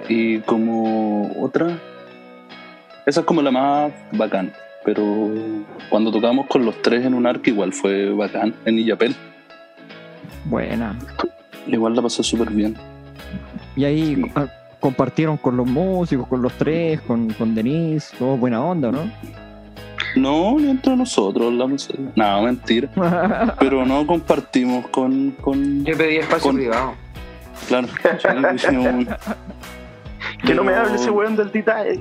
[0.09, 1.79] Y como otra,
[3.07, 4.53] esa es como la más bacán.
[4.85, 5.31] Pero
[5.89, 9.15] cuando tocamos con los tres en un arco, igual fue bacán en Illapel.
[10.45, 10.99] Buena.
[11.67, 12.77] Igual la pasé súper bien.
[13.77, 14.23] Y ahí Sí.
[14.35, 14.47] ah,
[14.81, 19.11] compartieron con los músicos, con los tres, con, con Denise, todo buena onda, ¿no?
[20.17, 21.99] No, ni entre nosotros la música.
[22.15, 22.89] No, mentira.
[23.59, 25.33] Pero no compartimos con.
[25.41, 26.93] con Yo pedí espacio Con- privado.
[27.69, 27.89] claro.
[27.89, 29.07] Sí, dijimos,
[30.45, 32.01] Que no me hable ese weón del Titanic.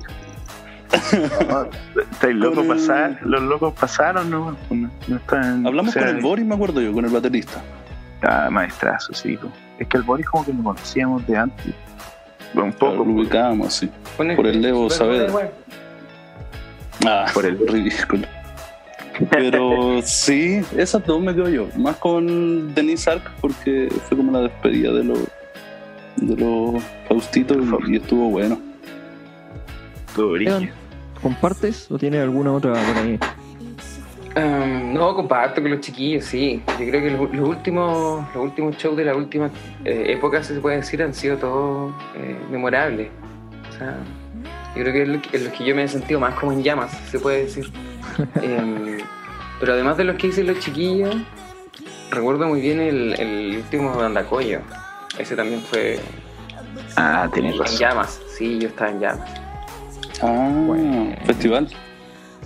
[1.49, 1.67] No,
[2.11, 5.65] Estáis locos Con pasar, los locos pasaron, no, no, no están.
[5.65, 7.61] Hablamos o sea, con el Boris, me acuerdo yo, con el baterista.
[8.21, 9.35] Ah, maestrazo, sí.
[9.37, 9.47] po.
[9.79, 11.73] Es que el Boris como que lo conocíamos de antes.
[12.53, 13.89] Un poco lo ubicábamos así.
[14.15, 15.51] Pone- Por el Levo Pero, Saavedra.
[17.05, 18.27] Ah, Por el- ridículo.
[19.29, 21.67] Pero sí, esas dos me quedo yo.
[21.77, 25.19] Más con Denise Arc porque fue como la despedida de los
[26.15, 28.59] de los Faustitos y, y estuvo bueno.
[30.17, 30.69] Evan,
[31.21, 33.19] ¿Compartes o tienes alguna otra por ahí?
[34.35, 36.61] Um, no, comparto con los chiquillos, sí.
[36.79, 39.49] Yo creo que los, los últimos los últimos shows de la última
[39.85, 43.09] eh, época, si se puede decir, han sido todos eh, memorables.
[43.69, 43.97] O sea,
[44.75, 46.51] yo creo que es lo que- en los que yo me he sentido más como
[46.51, 47.71] en llamas, se puede decir.
[48.41, 48.97] Em,
[49.59, 51.15] pero además de los que dicen los chiquillos,
[52.11, 54.59] recuerdo muy bien el, el último de Andacoyo.
[55.17, 55.99] Ese también fue
[56.95, 57.77] Ah, tenés en razón.
[57.79, 59.29] llamas, sí, yo estaba en llamas.
[60.21, 61.15] Ah, Bueno.
[61.25, 61.67] festival.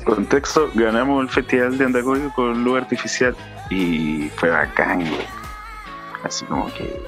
[0.06, 3.36] Contexto, ganamos el festival de Andacoyo con luz artificial
[3.70, 5.26] y fue bacán, güey.
[6.24, 7.02] Así como que...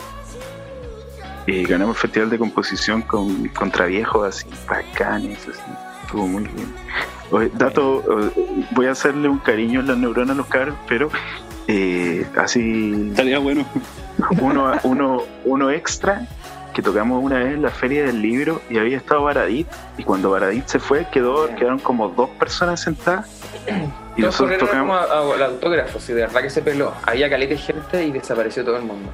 [1.45, 5.59] Y ganamos el festival de composición con contraviejos así, bacanes, así.
[6.05, 6.73] Estuvo muy bien.
[7.31, 11.09] Oye, dato, eh, voy a hacerle un cariño en las neuronas a los cabros, pero
[11.67, 13.65] eh, así Estaría bueno.
[14.41, 16.27] uno, uno, uno extra
[16.73, 19.67] que tocamos una vez en la feria del libro y había estado Baradit
[19.97, 23.27] y cuando Baradit se fue quedó, quedaron como dos personas sentadas
[24.15, 26.93] y Todos nosotros como tocamos al autógrafo, sí, de verdad que se peló.
[27.05, 29.11] Había caleta de gente y desapareció todo el mundo.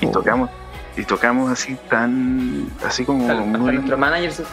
[0.00, 0.50] y tocamos
[0.96, 4.44] y tocamos así tan así como Hasta, hasta muy- nuestro manager se...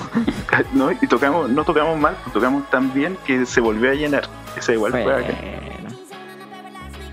[0.72, 4.22] no, y tocamos no tocamos mal tocamos tan bien que se volvió a llenar
[4.56, 5.34] esa igual fue acá.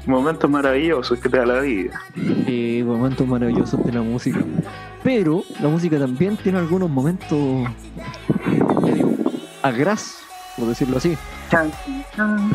[0.05, 4.39] momentos maravillosos que te da la vida Sí, momentos maravillosos de la música.
[5.03, 7.37] Pero la música también tiene algunos momentos
[8.81, 9.07] medio
[9.61, 10.17] agraz,
[10.57, 11.17] por decirlo así.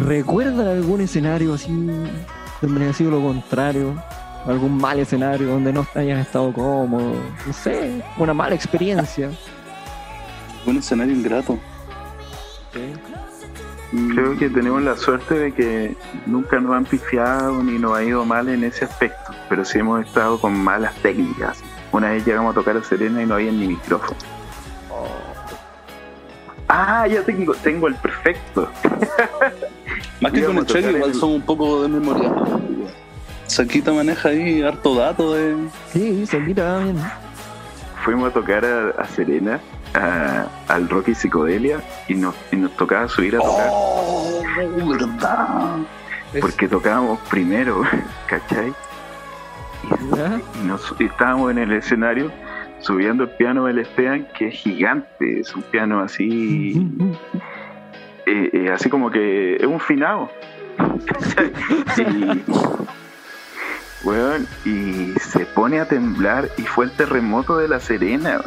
[0.07, 1.71] ¿Recuerdan algún escenario así
[2.61, 3.95] donde haya sido lo contrario?
[4.47, 7.17] ¿Algún mal escenario donde no hayan estado cómodos?
[7.47, 9.31] No sé, una mala experiencia.
[10.67, 11.59] Un escenario ingrato.
[13.93, 18.03] Mm, Creo que tenemos la suerte de que nunca nos han pifiado ni nos ha
[18.05, 21.61] ido mal en ese aspecto, pero sí hemos estado con malas técnicas.
[21.91, 24.17] Una vez llegamos a tocar a Serena y no había ni micrófono.
[26.69, 28.69] Ah, ya tengo, tengo el perfecto.
[30.23, 32.33] Más que con el cheque, igual el- son un poco de memoria.
[33.53, 35.55] Saquita maneja ahí harto dato de.
[35.93, 36.97] Sí, se mira bien.
[38.03, 39.61] Fuimos a tocar a, a Serena,
[39.95, 43.69] a- al Rocky Psicodelia, y nos, y nos tocaba subir a tocar.
[43.71, 44.43] ¡Oh!
[44.89, 45.77] ¿Verdad?
[46.41, 47.83] Porque tocábamos primero,
[48.27, 48.73] ¿cachai?
[50.63, 52.33] Y nos, y estábamos en el escenario
[52.81, 56.73] subiendo el piano del Esteban, que es gigante, es un piano así,
[58.27, 60.31] eh, eh, así como que es un finado.
[61.05, 61.53] ¿cachai?
[61.99, 62.43] y,
[64.05, 68.41] weón, y se pone a temblar y fue el terremoto de la Serena.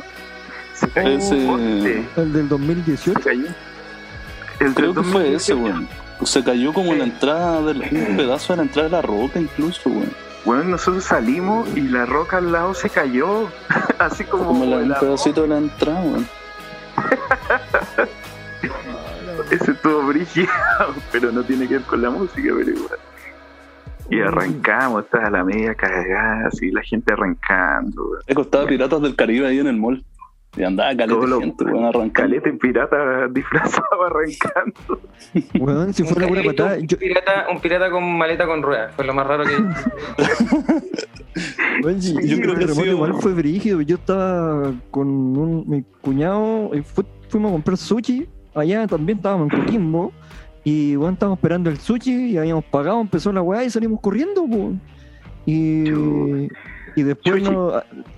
[0.74, 3.20] Se cayó Ese- un El del 2018.
[3.20, 3.46] se cayó.
[4.60, 5.64] El Creo del que fue ese, 2018.
[5.64, 5.88] weón.
[6.24, 9.40] Se cayó como en la entrada del un pedazo de la entrada de la roca
[9.40, 10.12] incluso, weón.
[10.46, 13.50] Bueno, nosotros salimos y la roca al lado se cayó.
[14.00, 16.28] Así como, Como la- un pedacito de la entrada, weón.
[19.52, 20.48] Ese estuvo brígido,
[21.12, 23.00] pero no tiene que ver con la música, pero igual.
[24.10, 28.04] Y arrancamos, estaba la media cagada, así la gente arrancando.
[28.10, 28.22] weón.
[28.28, 30.04] Eco estaba Piratas del Caribe ahí en el mall.
[30.58, 32.14] Y andaba caleta lo- gente, weón, arrancando.
[32.14, 35.02] Caleta y pirata disfrazado arrancando.
[35.60, 38.94] Weón, si Un fuera carrito, patada, un, yo, pirata, un pirata con maleta con ruedas.
[38.96, 39.52] Fue lo más raro que.
[42.00, 43.82] si- Sí, yo creo que sí, igual fue brígido.
[43.82, 48.28] Yo estaba con un, mi cuñado y fu- fuimos a comprar sushi.
[48.54, 50.14] Allá también estábamos en Coquimbo.
[50.68, 54.46] Y bueno, estábamos esperando el sushi y habíamos pagado, empezó la weá y salimos corriendo,
[54.48, 54.74] po.
[55.46, 55.88] Y,
[56.96, 57.52] y después Chuchi.
[57.52, 57.72] no.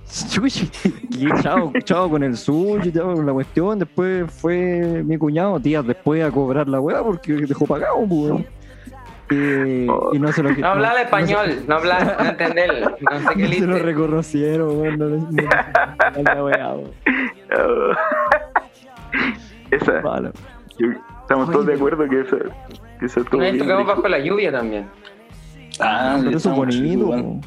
[0.06, 0.70] Sushi.
[1.10, 3.78] Y chao, chao con el sushi, chao con la cuestión.
[3.78, 8.46] Después fue mi cuñado, días después, a cobrar la weá porque dejó pagado, po, weón.
[9.30, 9.84] Y,
[10.16, 12.96] y no se lo No español, no hablar, no entender.
[12.98, 14.98] No sé qué no se lo reconocieron, weón.
[14.98, 15.26] No, no, no,
[16.16, 16.90] no, la weá, weón.
[19.70, 20.00] Esa,
[20.78, 20.88] yo-
[21.28, 22.38] estamos Oye, todos de acuerdo que esa,
[22.98, 24.88] que estuvo vez bien tocamos bajo la lluvia también.
[25.78, 27.40] Ah, Pero eso es bonito, weón.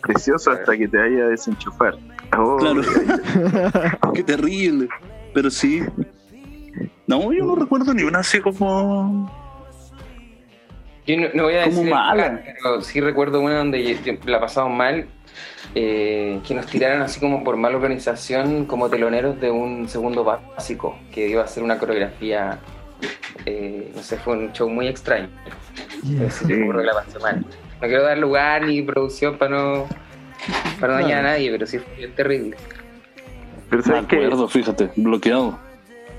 [0.00, 1.96] Precioso hasta que te vaya a desenchufar.
[2.38, 2.82] Oh, Claro.
[4.14, 4.88] Qué terrible.
[5.32, 5.82] Pero sí.
[7.08, 9.30] No, yo no recuerdo ni una así como.
[11.06, 12.28] Yo no, no voy a Como decir el mala.
[12.28, 15.06] lugar, pero sí recuerdo una donde la pasamos mal,
[15.74, 20.96] eh, que nos tiraron así como por mala organización como teloneros de un segundo básico,
[21.12, 22.58] que iba a ser una coreografía,
[23.44, 25.28] eh, no sé, fue un show muy extraño.
[26.04, 26.54] Sí,
[27.20, 27.44] mal.
[27.80, 29.88] No quiero dar lugar ni producción para no,
[30.78, 32.56] para no dañar a nadie, pero sí fue bien terrible.
[33.68, 35.58] Pero sabes que acuerdo, fíjate, bloqueado.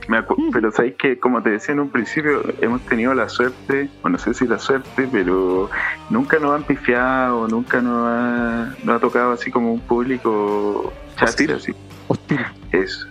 [0.07, 3.89] Me acu- pero sabéis que, como te decía en un principio, hemos tenido la suerte,
[4.03, 5.69] o no sé si la suerte, pero
[6.09, 11.53] nunca nos han pifiado, nunca nos ha, nos ha tocado así como un público hostil,
[11.53, 11.73] así.
[12.07, 12.39] Hostil.
[12.71, 13.07] Eso.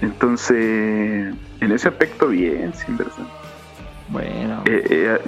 [0.00, 3.12] Entonces, en ese aspecto, bien, sin verdad.
[4.08, 4.62] Bueno.
[4.66, 5.18] Eh, eh,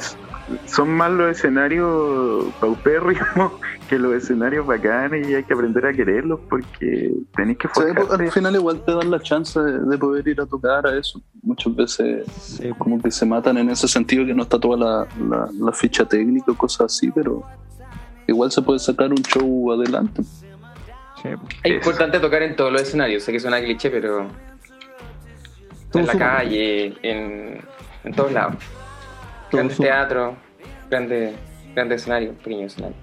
[0.67, 3.53] son más los escenarios paupérrimos
[3.89, 7.93] que los escenarios bacanes y hay que aprender a quererlos porque tenéis que O sea,
[7.95, 10.97] pues, al final igual te dan la chance de, de poder ir a tocar a
[10.99, 11.21] eso.
[11.43, 15.07] Muchas veces sí, como que se matan en ese sentido que no está toda la,
[15.29, 17.43] la- la ficha técnica o cosas así, pero
[18.29, 20.23] igual se puede sacar un show adelante.
[21.23, 21.47] sí, po.
[21.65, 24.27] Es importante tocar en todos los escenarios, sé que suena cliché, pero
[25.95, 27.61] en la calle, en,
[28.05, 28.55] en todos lados.
[29.51, 29.89] Suma.
[29.89, 30.35] teatros,
[30.91, 31.35] grandes
[31.75, 33.01] grandes escenarios, pequeños escenarios.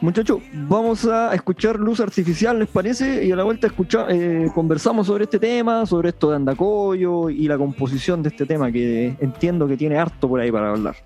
[0.00, 3.24] Muchachos, vamos a escuchar Luz Artificial, ¿les parece?
[3.24, 7.48] Y a la vuelta escucha- eh, conversamos sobre este tema, sobre esto de Andacoyo y
[7.48, 10.96] la composición de este tema, que entiendo que tiene harto por ahí para hablar.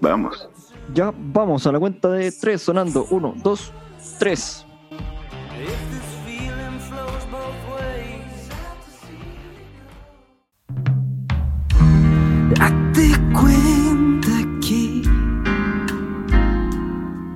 [0.00, 0.48] Vamos.
[0.92, 3.06] Ya vamos a la cuenta de tres, sonando.
[3.10, 3.72] Uno, dos,
[4.18, 4.66] tres.
[13.32, 14.30] Cuenta
[14.60, 15.02] que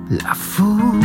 [0.09, 0.96] la forma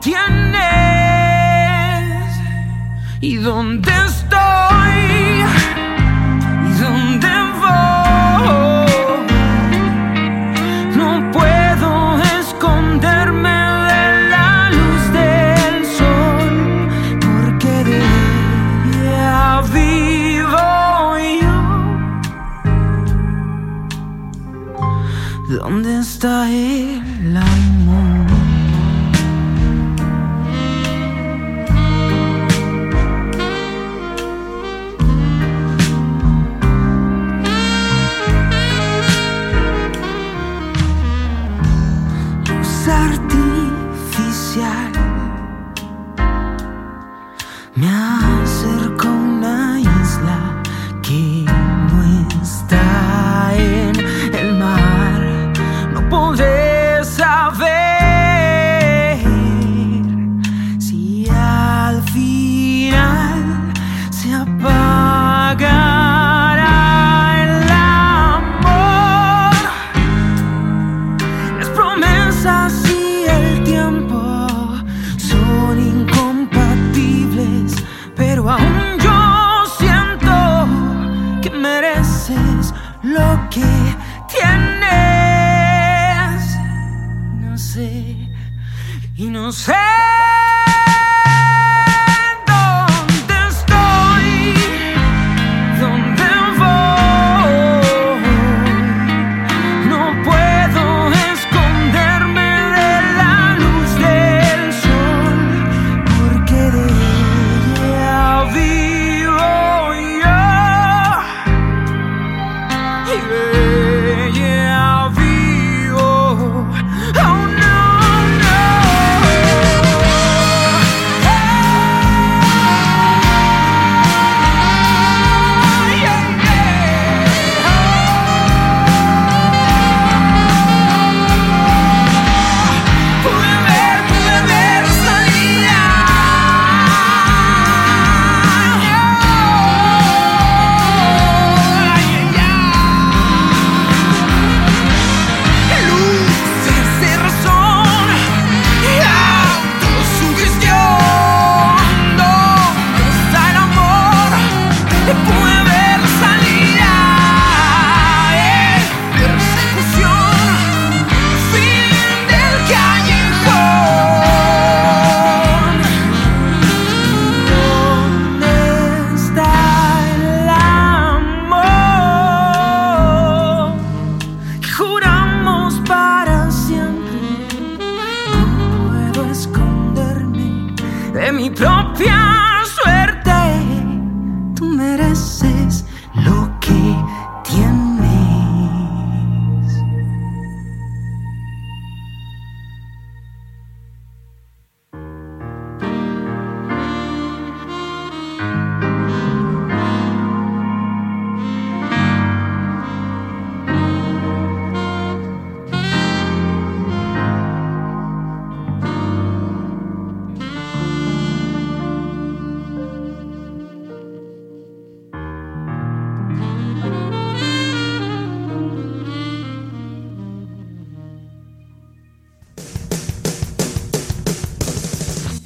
[0.00, 0.60] tienes.
[3.20, 3.92] ¿Y dónde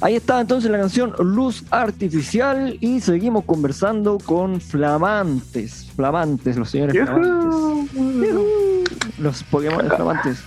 [0.09, 6.95] Ahí está entonces la canción Luz Artificial y seguimos conversando con flamantes, flamantes, los señores
[6.95, 7.91] flamantes.
[7.93, 8.83] Yujú.
[9.19, 10.39] Los Pokémon flamantes.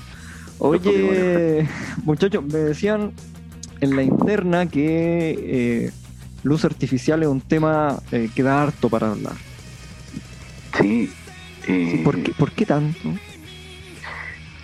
[0.59, 1.69] Oye,
[2.03, 3.13] muchachos, me decían
[3.81, 5.93] en la interna que eh,
[6.43, 9.35] Luz Artificial es un tema eh, que da harto para hablar.
[10.77, 11.09] Sí.
[11.69, 12.99] eh, ¿Por qué, ¿Por qué tanto?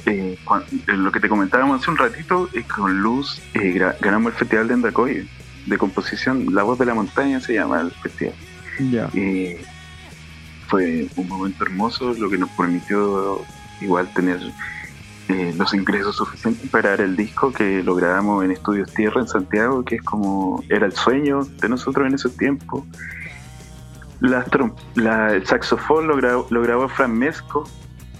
[0.06, 0.38] Eh,
[0.86, 4.68] lo que te comentábamos hace un ratito es que con Luz eh, ganamos el Festival
[4.68, 5.28] de Andacoy
[5.66, 6.54] de composición.
[6.54, 8.34] La voz de la montaña se llama el festival.
[8.90, 9.10] Ya.
[9.14, 9.60] Eh,
[10.68, 13.42] fue un momento hermoso, lo que nos permitió
[13.80, 14.38] igual tener
[15.28, 19.28] eh, los ingresos suficientes para grabar el disco que lo grabamos en Estudios Tierra en
[19.28, 22.84] Santiago, que es como era el sueño de nosotros en esos tiempos.
[24.20, 27.68] La- el saxofón lo grabó, lo grabó Fran Mesco,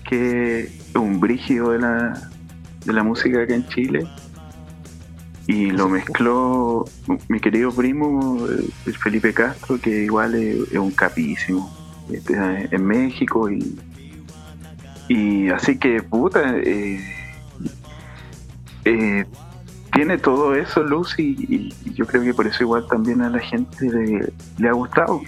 [0.09, 2.31] que es un brígido de la,
[2.85, 4.07] de la música acá en Chile.
[5.47, 6.85] Y lo mezcló
[7.29, 8.47] mi querido primo,
[8.87, 11.79] el Felipe Castro, que igual es, es un capísimo.
[12.11, 12.35] Este,
[12.75, 13.79] en México y,
[15.09, 16.99] y así que puta eh,
[18.87, 19.27] eh,
[19.93, 23.41] tiene todo eso Luz y, y yo creo que por eso igual también a la
[23.41, 25.21] gente le, le ha gustado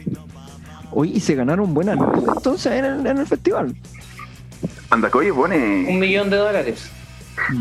[0.92, 3.76] Oye, y se ganaron buenas notas entonces en el, en el festival.
[4.90, 6.90] Andacoye Un pone millón de dólares.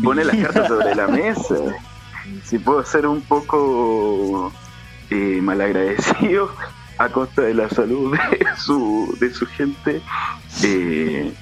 [0.02, 1.56] pone las cartas sobre la mesa
[2.44, 4.52] si puedo ser un poco
[5.10, 6.50] eh, malagradecido
[6.98, 10.02] a costa de la salud de su, de su gente
[10.62, 11.32] eh,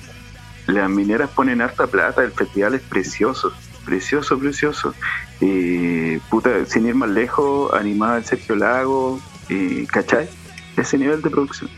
[0.69, 3.53] las mineras ponen harta plata, el festival es precioso,
[3.87, 4.95] precioso, precioso.
[5.41, 10.29] Eh, puta, sin ir más lejos, animaba el Sergio Lago, eh, ¿cachai?
[10.77, 11.71] Ese nivel de producción.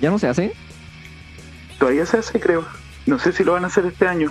[0.00, 0.52] ¿Ya no se hace?
[1.80, 2.64] Todavía se hace, creo.
[3.06, 4.30] No sé si lo van a hacer este año.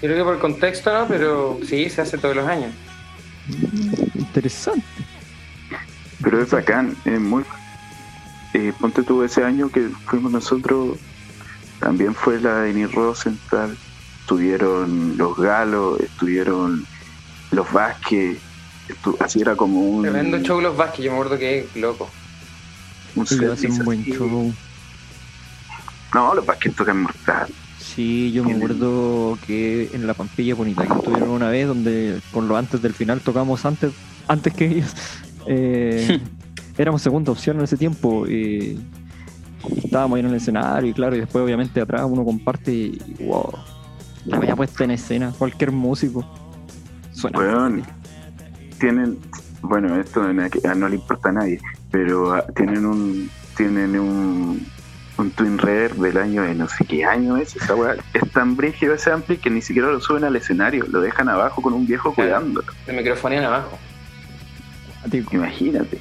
[0.00, 2.72] Creo que por contexto no, pero sí, se hace todos los años.
[4.14, 4.84] Interesante.
[6.22, 7.44] Pero es bacán, es muy...
[8.54, 10.96] eh, ponte tú ese año que fuimos nosotros,
[11.80, 13.76] también fue la Denis Rosenthal,
[14.20, 16.86] estuvieron los Galos, estuvieron
[17.50, 18.38] los Vázquez,
[18.88, 20.02] estu- así era como un...
[20.02, 22.08] Tremendo show los Vázquez, yo me acuerdo que es loco.
[23.14, 24.56] un Sí, set hacen un
[26.24, 26.24] list buen así.
[26.24, 26.24] show.
[26.24, 27.48] No, los Vázquez tocan mortal.
[27.78, 32.48] Sí, yo me acuerdo que en la Pampilla Bonita que estuvieron una vez donde con
[32.48, 33.92] lo antes del final tocamos antes
[34.28, 34.94] antes que ellos.
[35.48, 36.20] Eh,
[36.76, 38.80] éramos segunda opción en ese tiempo y,
[39.68, 42.98] y estábamos ahí en el escenario y claro, y después obviamente atrás uno comparte y
[43.20, 43.52] wow,
[44.24, 46.26] la media puesta en escena, cualquier músico.
[47.12, 47.38] Suena.
[47.38, 47.84] Weón,
[48.80, 49.18] tienen,
[49.62, 51.60] bueno, esto no, no le importa a nadie,
[51.92, 54.66] pero ah, tienen un, tienen un,
[55.18, 57.96] un Twin Rare del año de no sé qué año es esa weá.
[58.12, 61.62] Es tan brígido ese ampli que ni siquiera lo suben al escenario, lo dejan abajo
[61.62, 62.30] con un viejo Claro.
[62.30, 62.72] cuidándolo.
[62.86, 63.78] El microfonía en abajo.
[65.32, 65.98] Imagínate.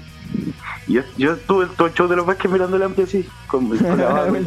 [0.88, 3.97] Yo, yo estuve todo el show de los Vázquez mirando el ampli así, con, con
[3.97, 4.39] la barba.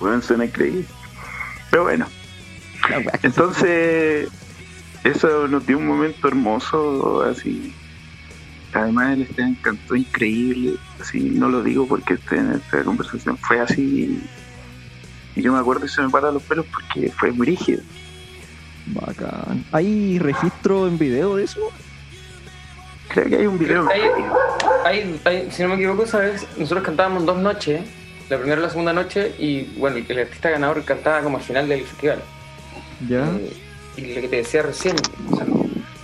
[0.00, 0.84] Weón, suena increíble.
[1.70, 2.06] Pero bueno,
[3.22, 4.28] Entonces,
[5.04, 7.74] eso nos dio un momento hermoso, así.
[8.78, 13.60] Además, el Esteban cantó increíble, así, no lo digo porque este- en esta conversación fue
[13.60, 14.22] así.
[15.34, 17.82] Y yo me acuerdo y se me paran los pelos porque fue muy rígido.
[18.86, 19.64] Bacán.
[19.72, 21.60] ¿Hay registro en video de eso?
[23.08, 23.88] Creo que hay un video.
[23.90, 24.00] Hay,
[24.84, 26.46] hay- hay- si no me equivoco, ¿sabes?
[26.56, 27.82] Nosotros cantábamos dos noches,
[28.28, 31.68] la primera y la segunda noche, y bueno, el artista ganador cantaba como al final
[31.68, 32.22] del festival.
[33.08, 33.26] Ya.
[33.26, 33.52] Eh,
[33.96, 34.96] y lo que te decía recién,
[35.30, 35.46] o sea,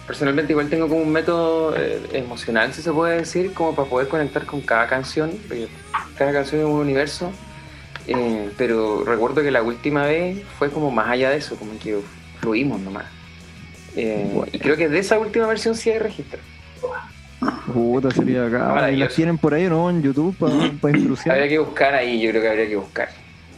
[0.07, 4.09] personalmente igual tengo como un método eh, emocional, si se puede decir, como para poder
[4.09, 5.69] conectar con cada canción, porque
[6.17, 7.33] cada canción es un universo.
[8.07, 11.99] Eh, pero recuerdo que la última vez fue como más allá de eso, como que
[12.41, 13.07] fluimos nomás.
[13.97, 16.41] Eh, y creo que de esa última versión sí hay registro.
[17.73, 18.91] Puta, sería acá.
[18.91, 20.53] ¿Y las tienen por ahí o no en YouTube para
[20.83, 21.49] Habría instrucción?
[21.49, 23.09] que buscar ahí, yo creo que habría que buscar.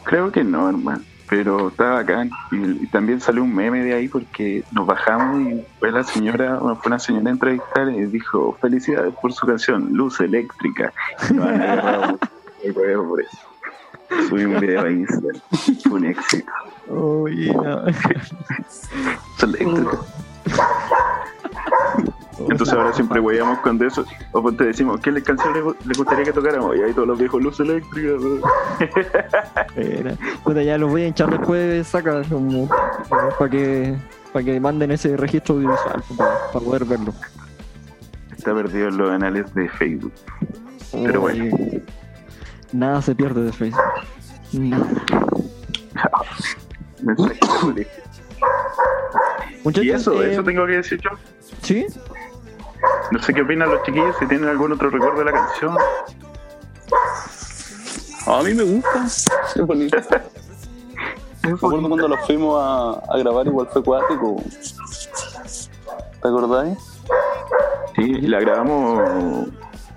[0.04, 1.02] Creo que no, hermano.
[1.28, 2.26] Pero estaba acá.
[2.52, 6.58] Y, y también salió un meme de ahí porque nos bajamos y fue la señora,
[6.58, 10.92] fue una señora a entrevistar y dijo: Felicidades por su canción, Luz Eléctrica.
[11.30, 12.28] Y nos han agarrado mucho
[12.62, 13.38] el huevo por eso.
[14.28, 15.42] Subí un video a Instagram.
[15.82, 16.52] Fue un éxito.
[16.88, 17.82] Oye, no.
[17.86, 19.98] Luz Eléctrica.
[22.38, 24.04] Entonces ahora siempre hueveamos con eso.
[24.32, 26.76] O te decimos, ¿qué canción le, le gustaría que tocáramos?
[26.76, 28.12] Y ahí todos los viejos Luz Eléctrica.
[30.44, 32.68] Puta, ya los voy a hinchar después, saca como
[33.38, 33.96] para que
[34.32, 37.14] para que manden ese registro audiovisual para, poder verlo.
[38.36, 40.12] Está perdido en los anales de Facebook.
[40.92, 41.56] Pero bueno.
[42.72, 43.80] Nada se pierde de Facebook.
[44.52, 44.86] Nada.
[47.16, 47.96] Colegio.
[49.64, 51.10] Muchachos, Y eso, eh, eso tengo que decir yo.
[51.62, 51.86] ¿Sí?
[53.10, 55.76] No sé qué opinan los chiquillos, si tienen algún otro recuerdo de la canción.
[58.26, 59.96] A mí me gusta, es bonito.
[61.42, 64.42] Me acuerdo cuando lo fuimos a, a grabar, igual fue cuático.
[66.22, 66.78] ¿Te acordáis?
[67.94, 69.48] Sí, y la grabamos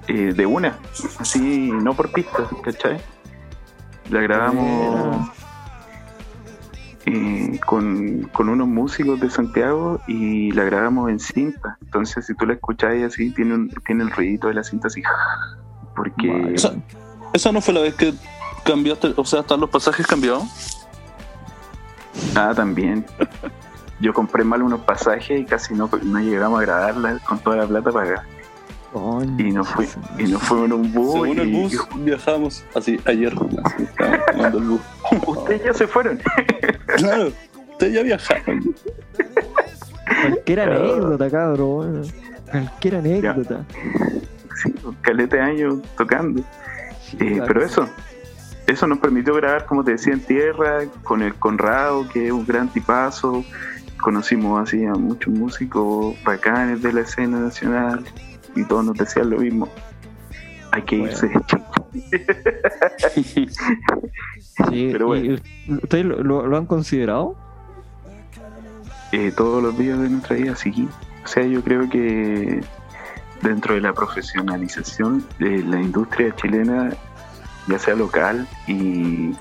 [0.07, 0.77] eh, de una,
[1.19, 3.01] así, no por pistas, ¿cachai?
[4.09, 5.29] La grabamos
[7.11, 11.77] eh, con, con unos músicos de Santiago y la grabamos en cinta.
[11.81, 15.01] Entonces, si tú la escucháis así, tiene, un, tiene el ruidito de la cinta así.
[15.95, 16.53] Porque.
[16.53, 16.73] Esa,
[17.33, 18.13] esa no fue la vez que
[18.63, 20.87] cambiaste, o sea, están los pasajes cambiados.
[22.35, 23.05] Ah, también.
[23.99, 27.67] Yo compré mal unos pasajes y casi no, no llegamos a grabarla con toda la
[27.67, 28.25] plata pagada.
[28.91, 31.11] Coño, Y nos fuimos en un bus.
[31.13, 33.33] Según el y- bus, viajamos así ayer.
[33.65, 34.81] Así, estaba tomando el bus.
[35.27, 36.19] Ustedes ya se fueron.
[36.97, 37.31] Claro,
[37.71, 38.75] ustedes ya viajaron.
[40.21, 42.01] Cualquier anécdota, cabrón.
[42.51, 43.63] Cualquier anécdota.
[44.63, 46.41] Sí, caleta de años tocando.
[47.03, 47.45] Sí, Eh, claro.
[47.47, 47.89] pero eso,
[48.67, 52.45] eso nos permitió grabar, como te decía, en tierra, con el Conrado, que es un
[52.45, 53.45] gran tipazo.
[54.01, 58.03] Conocimos así a muchos músicos bacanes de la escena nacional
[58.55, 59.67] y todos nos decían lo mismo.
[60.71, 61.11] Hay que Bueno.
[61.11, 61.31] irse.
[64.69, 65.35] Sí, pero bueno.
[65.67, 67.35] ¿y ¿Ustedes lo, lo- lo han considerado?
[69.11, 70.87] Eh, todos los días de nuestra vida, sí.
[71.23, 72.61] O sea, yo creo que
[73.41, 76.91] dentro de la profesionalización de la industria chilena,
[77.67, 79.33] ya sea local y,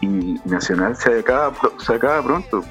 [0.00, 2.62] y nacional, se acaba, se acaba pronto.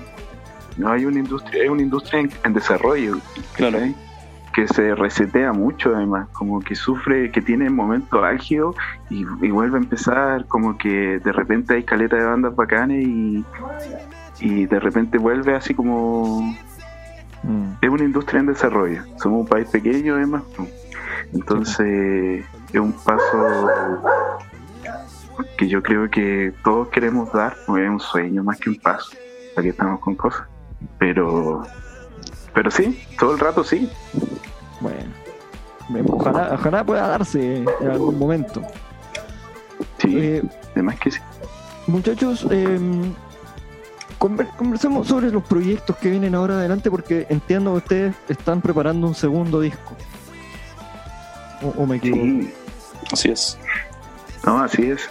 [0.77, 3.17] No hay una industria, es una industria en, en desarrollo.
[3.55, 3.79] Claro.
[4.53, 8.75] Que se resetea mucho además, como que sufre, que tiene momentos álgidos
[9.09, 13.43] y, y vuelve a empezar, como que de repente hay caleta de bandas bacanes y,
[14.39, 16.53] y de repente vuelve así como
[17.43, 17.73] Mm.
[17.81, 19.03] es una industria en desarrollo.
[19.17, 20.43] Somos un país pequeño, además.
[21.33, 23.69] Entonces, es un paso
[25.57, 29.15] que yo creo que todos queremos dar, porque es un sueño más que un paso.
[29.57, 30.47] Aquí estamos con cosas.
[30.97, 31.63] Pero,
[32.53, 33.89] pero sí, todo el rato sí.
[34.79, 35.11] Bueno.
[36.11, 38.61] Ojalá, ojalá pueda darse en algún momento.
[39.99, 40.43] Sí, Eh,
[40.73, 41.19] además que sí.
[41.87, 42.79] Muchachos, eh,
[44.17, 49.07] conver- conversemos sobre los proyectos que vienen ahora adelante porque entiendo que ustedes están preparando
[49.07, 49.93] un segundo disco.
[51.61, 52.23] ¿O, o me equivoco?
[52.23, 52.53] Sí,
[53.11, 53.57] Así es.
[54.45, 55.01] no, así es.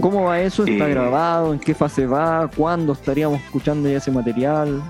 [0.00, 0.64] ¿Cómo va eso?
[0.64, 0.90] ¿Está Eh.
[0.90, 1.52] grabado?
[1.52, 2.48] ¿En qué fase va?
[2.56, 4.82] ¿Cuándo estaríamos escuchando ya ese material?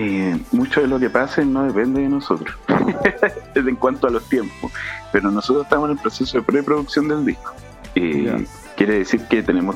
[0.00, 2.56] Eh, mucho de lo que pase no depende de nosotros
[3.54, 4.70] en cuanto a los tiempos
[5.10, 7.52] pero nosotros estamos en el proceso de preproducción del disco.
[7.96, 8.46] Eh,
[8.76, 9.74] quiere decir que tenemos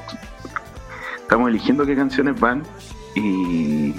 [1.17, 2.63] estamos eligiendo qué canciones van
[3.17, 3.95] y,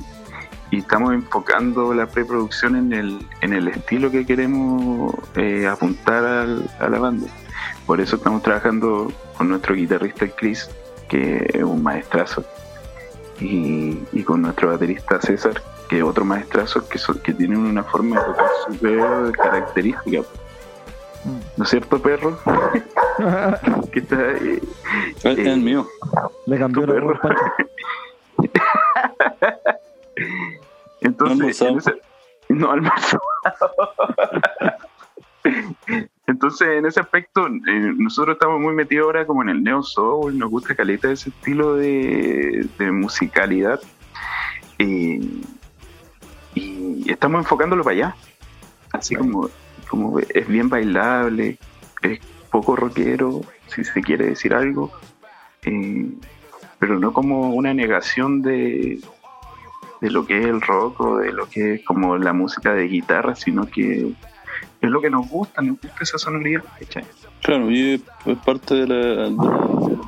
[0.71, 6.69] y estamos enfocando la preproducción en el, en el estilo que queremos eh, apuntar al-
[6.79, 7.27] a la banda.
[7.85, 10.69] Por eso estamos trabajando con nuestro guitarrista Chris
[11.09, 12.45] que es un maestrazo
[13.41, 15.61] y, y con nuestro baterista César,
[15.93, 20.21] que es otro maestrazo que, so- que tienen una forma de tocar súper característica.
[21.23, 21.39] Mm.
[21.57, 22.39] ¿No es cierto, perro?
[23.91, 24.59] que está ahí.
[25.17, 25.87] Es es el mío.
[26.47, 27.19] Le cambió voz, perro.
[31.01, 32.01] Entonces, No en ese-
[32.49, 33.19] no almorzó.
[36.25, 40.37] Entonces, en ese aspecto, eh, nosotros estamos muy metidos ahora como en el neo soul,
[40.39, 43.79] nos gusta caleta ese estilo de, de musicalidad.
[44.79, 45.19] Eh,
[47.05, 48.15] y estamos enfocándolo para allá.
[48.91, 49.49] Así como,
[49.89, 51.57] como es bien bailable,
[52.01, 52.19] es
[52.51, 54.91] poco rockero, si se quiere decir algo,
[55.63, 56.07] eh,
[56.77, 59.01] pero no como una negación de,
[60.01, 62.87] de lo que es el rock o de lo que es como la música de
[62.87, 64.13] guitarra, sino que
[64.81, 66.63] es lo que nos gusta, nos gusta esa sonoridad.
[66.79, 67.05] ¿cachai?
[67.41, 69.31] Claro, y es, es parte de la, de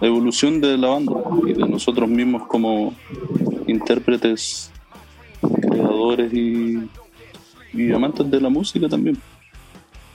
[0.01, 1.13] la evolución de la banda
[1.47, 2.93] y de nosotros mismos como
[3.67, 4.71] intérpretes,
[5.41, 6.89] creadores y,
[7.73, 9.17] y amantes de la música también.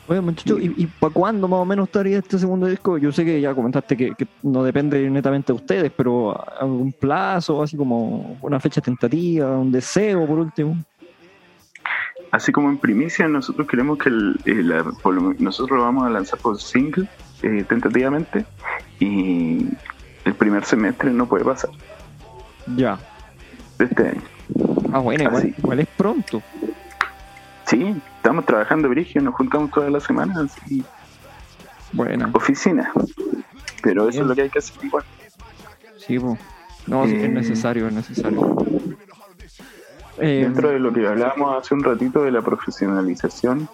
[0.08, 2.98] Oye, muchachos, ¿y, y para cuándo más o menos estaría este segundo disco?
[2.98, 7.62] Yo sé que ya comentaste que, que no depende netamente de ustedes, pero algún plazo,
[7.62, 10.76] así como una fecha tentativa, un deseo por último.
[12.32, 14.36] Así como en primicia, nosotros queremos que el-
[15.38, 17.06] nosotros lo vamos a lanzar por single,
[17.42, 18.44] eh, tentativamente,
[18.98, 19.66] y
[20.24, 21.70] el primer semestre no puede pasar
[22.76, 22.98] Ya.
[23.78, 24.22] de este año.
[24.92, 26.42] Ah, bueno, igual, igual es pronto.
[27.66, 30.84] Sí, estamos trabajando brigio, nos juntamos todas las semanas, así,
[31.92, 32.90] Bueno, oficina.
[33.82, 35.04] Pero eso es lo que hay que hacer igual.
[35.96, 36.36] sí, po.
[36.86, 37.28] No, sí, es Eh.
[37.28, 38.56] necesario, es necesario.
[40.18, 43.68] Eh, Dentro de lo que hablábamos hace un ratito de la profesionalización,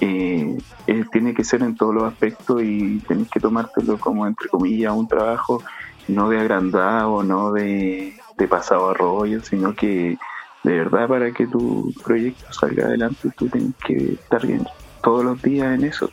[0.00, 4.48] eh, eh, tiene que ser en todos los aspectos y tenés que tomártelo como, entre
[4.48, 5.62] comillas, un trabajo
[6.08, 10.18] no de agrandado, no de, de pasado a rollo, sino que
[10.62, 14.66] de verdad para que tu proyecto salga adelante tú tienes que estar bien
[15.02, 16.10] todos los días en eso,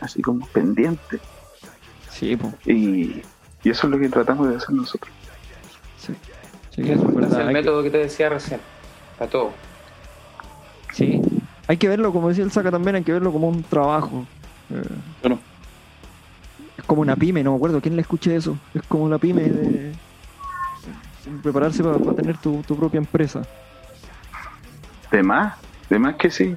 [0.00, 1.20] así como pendiente.
[2.10, 2.52] sí, po.
[2.64, 3.22] Y,
[3.62, 5.12] y eso es lo que tratamos de hacer nosotros.
[5.98, 6.14] Sí,
[6.76, 8.60] es el que- método que te decía recién.
[9.18, 9.52] Para todo.
[10.92, 11.20] Sí,
[11.66, 14.24] hay que verlo, como decía el Saca también, hay que verlo como un trabajo.
[14.70, 14.82] Eh,
[15.20, 15.38] Claro.
[16.78, 18.56] es como una pyme, no me acuerdo, ¿quién le escuché eso?
[18.74, 19.92] Es como una pyme de
[21.42, 23.42] prepararse para, tener tu, tu propia empresa.
[25.10, 25.54] De más,
[25.90, 26.56] de más que sí.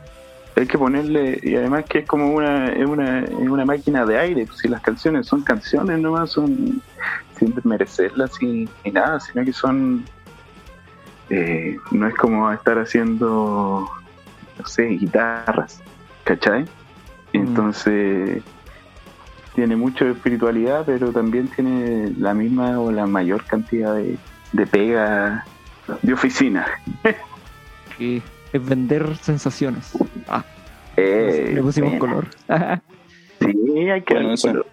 [0.56, 4.18] Hay que ponerle, y además que es como una, es una, es una máquina de
[4.18, 4.48] aire.
[4.60, 6.82] Si las canciones son canciones nomás, son
[7.38, 10.04] sin merecerlas y, y nada, sino que son.
[11.30, 13.88] eh, no es como estar haciendo,
[14.58, 15.82] no sé, guitarras,
[16.24, 16.66] ¿cachai?
[17.34, 18.42] Entonces,
[19.54, 24.18] tiene mucho de espiritualidad, pero también tiene la misma o la mayor cantidad de,
[24.54, 25.46] de pega
[26.02, 26.66] de oficina.
[28.00, 28.22] Y
[28.54, 29.92] es vender sensaciones.
[30.28, 30.44] Ah,
[30.96, 32.26] Eh, le pusimos color.
[33.40, 34.66] Sí, hay que Bueno, color.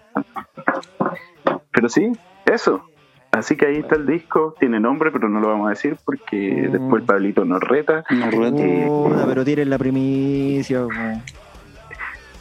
[1.71, 2.11] Pero sí,
[2.51, 2.83] eso.
[3.31, 6.67] Así que ahí está el disco, tiene nombre, pero no lo vamos a decir porque
[6.67, 6.71] Mm.
[6.71, 8.03] después el Pablito nos reta.
[8.09, 8.87] Nos reta.
[8.87, 10.83] Puta, pero tienen la primicia.
[10.83, 10.89] po.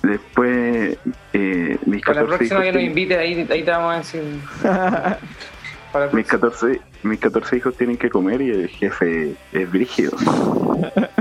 [0.02, 0.98] Después,
[1.32, 3.96] eh, mis Para la 14 próxima hijos, que nos invite, ahí, ahí te vamos a
[3.98, 4.22] decir.
[4.62, 6.40] Para la mis, próxima.
[6.40, 10.12] 14, mis 14 hijos tienen que comer y el jefe es brígido.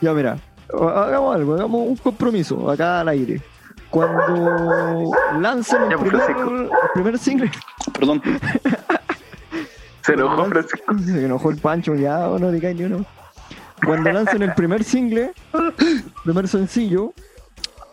[0.00, 0.38] Ya, mira,
[0.72, 3.40] hagamos algo, hagamos un compromiso acá al aire.
[3.90, 5.10] Cuando
[5.40, 7.50] lancen el Ya, primer, el primer single,
[7.98, 8.22] Perdón.
[10.02, 10.98] Se enojó Francisco.
[11.04, 13.04] Se enojó el Pancho, ya no digáis ni uno.
[13.84, 15.32] Cuando lancen el primer single,
[16.24, 17.12] primer sencillo,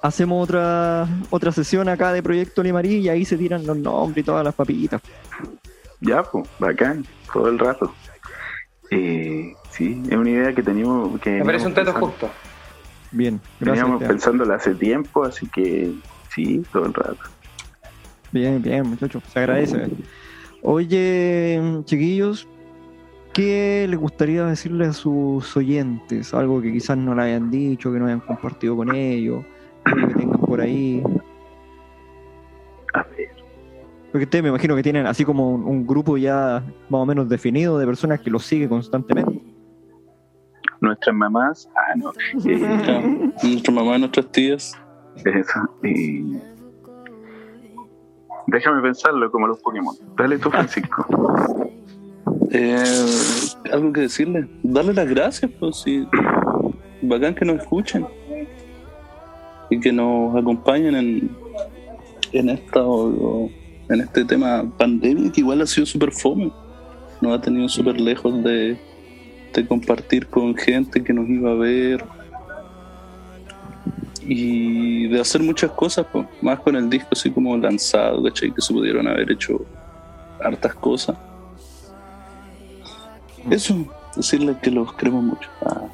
[0.02, 4.26] hacemos otra otra sesión acá de Proyecto Limarí y ahí se tiran los nombres y
[4.26, 5.02] todas las papitas.
[6.02, 7.94] Ya, pues, bacán, todo el rato.
[8.92, 11.20] Eh, sí, es una idea que teníamos.
[11.20, 12.30] Que Me parece un teto pensando- justo.
[13.12, 13.60] Bien, gracias.
[13.60, 14.16] Teníamos Esteban.
[14.16, 15.92] pensándola hace tiempo, así que
[16.34, 17.18] sí, todo el rato.
[18.32, 19.88] Bien, bien, muchachos, se agradece.
[20.62, 22.48] Oye, chiquillos,
[23.34, 26.34] ¿qué les gustaría decirle a sus oyentes?
[26.34, 29.46] Algo que quizás no le hayan dicho, que no hayan compartido con ellos,
[29.86, 31.02] algo que tengan por ahí.
[32.94, 33.30] A ver,
[34.12, 37.30] Porque ustedes me imagino que tienen así como un, un grupo ya más o menos
[37.30, 39.42] definido de personas que los sigue constantemente.
[40.82, 42.12] Nuestras mamás, ah, no,
[42.50, 43.08] eh, Claro.
[43.44, 44.74] Nuestra mamá y nuestras tías.
[45.24, 45.60] eso.
[48.48, 49.96] déjame pensarlo como los Pokémon.
[50.18, 51.06] Dale tú, Francisco.
[52.52, 52.84] Eh,
[53.72, 54.48] algo que decirle.
[54.64, 56.08] Darle las gracias, pues sí.
[57.02, 58.06] Bacán que nos escuchen.
[59.70, 61.38] Y que nos acompañen en,
[62.34, 63.50] en esta o- o
[63.90, 66.52] en este tema pandemia que igual ha sido súper fome.
[67.22, 68.78] Nos ha tenido súper lejos de,
[69.56, 72.04] de compartir con gente que nos iba a ver.
[74.22, 78.52] Y de hacer muchas cosas, pues, más con el disco así como lanzado, ¿cachai?
[78.52, 79.64] Que se pudieron haber hecho
[80.44, 81.16] hartas cosas.
[83.50, 83.86] Eso,
[84.16, 85.50] decirles que los queremos mucho.
[85.62, 85.86] Ah,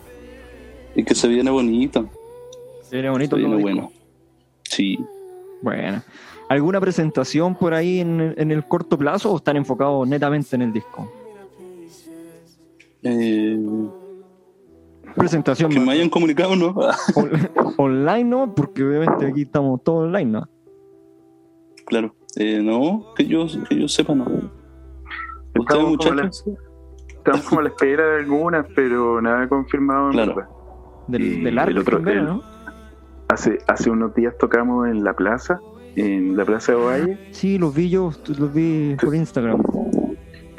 [0.96, 2.10] y que se viene bonito.
[2.84, 3.36] Sería bonito.
[3.36, 3.62] Se viene ¿no?
[3.62, 3.92] bueno.
[4.64, 4.98] Sí.
[5.62, 6.02] Bueno.
[6.48, 10.74] ¿Alguna presentación por ahí en, en el corto plazo o están enfocados netamente en el
[10.74, 11.21] disco?
[13.04, 13.60] Eh,
[15.16, 16.70] Presentación que me hayan comunicado, ¿no?
[17.16, 17.32] On-
[17.78, 18.56] online, ¿no?
[18.56, 20.48] Porque obviamente aquí estamos todos online, ¿no?
[21.86, 22.16] claro.
[22.38, 24.24] Eh, no, que yo, que yo sepa, no.
[24.24, 24.50] Ustedes,
[25.56, 26.46] Estamos como, la, muchachos.
[27.10, 30.08] estamos como a la espera de algunas, pero nada confirmado.
[30.08, 31.04] en Claro.
[31.10, 32.44] Del, del arte el otro- primero, el- ¿no?
[33.28, 35.60] Hace, hace unos días tocamos en la plaza,
[35.98, 37.18] en la plaza de Ovalle.
[37.32, 39.62] Sí, los vi yo, los vi por Instagram.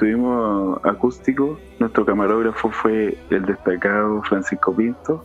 [0.02, 1.60] Tuvimos acústico.
[1.78, 5.24] Nuestro camarógrafo fue el destacado Francisco Pinto.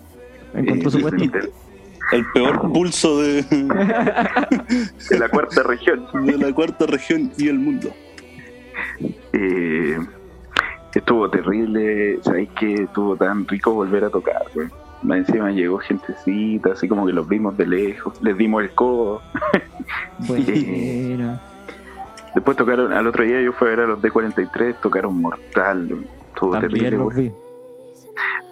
[0.54, 1.18] Encontró eh, su puesto.
[1.18, 1.52] de,
[2.12, 3.42] El peor pulso de,
[5.10, 6.06] de la cuarta región.
[6.28, 7.90] de la cuarta región y el mundo.
[9.34, 9.98] Eh,
[10.94, 14.68] estuvo terrible, sabéis que estuvo tan rico volver a tocar, güey.
[15.02, 19.24] Más encima llegó gentecita, así como que los vimos de lejos, les dimos el codo.
[20.20, 21.42] Buena.
[22.38, 26.06] Después tocaron, al otro día yo fui a ver a los D43, tocaron Mortal,
[26.40, 26.62] También
[26.92, 27.34] terrible, los.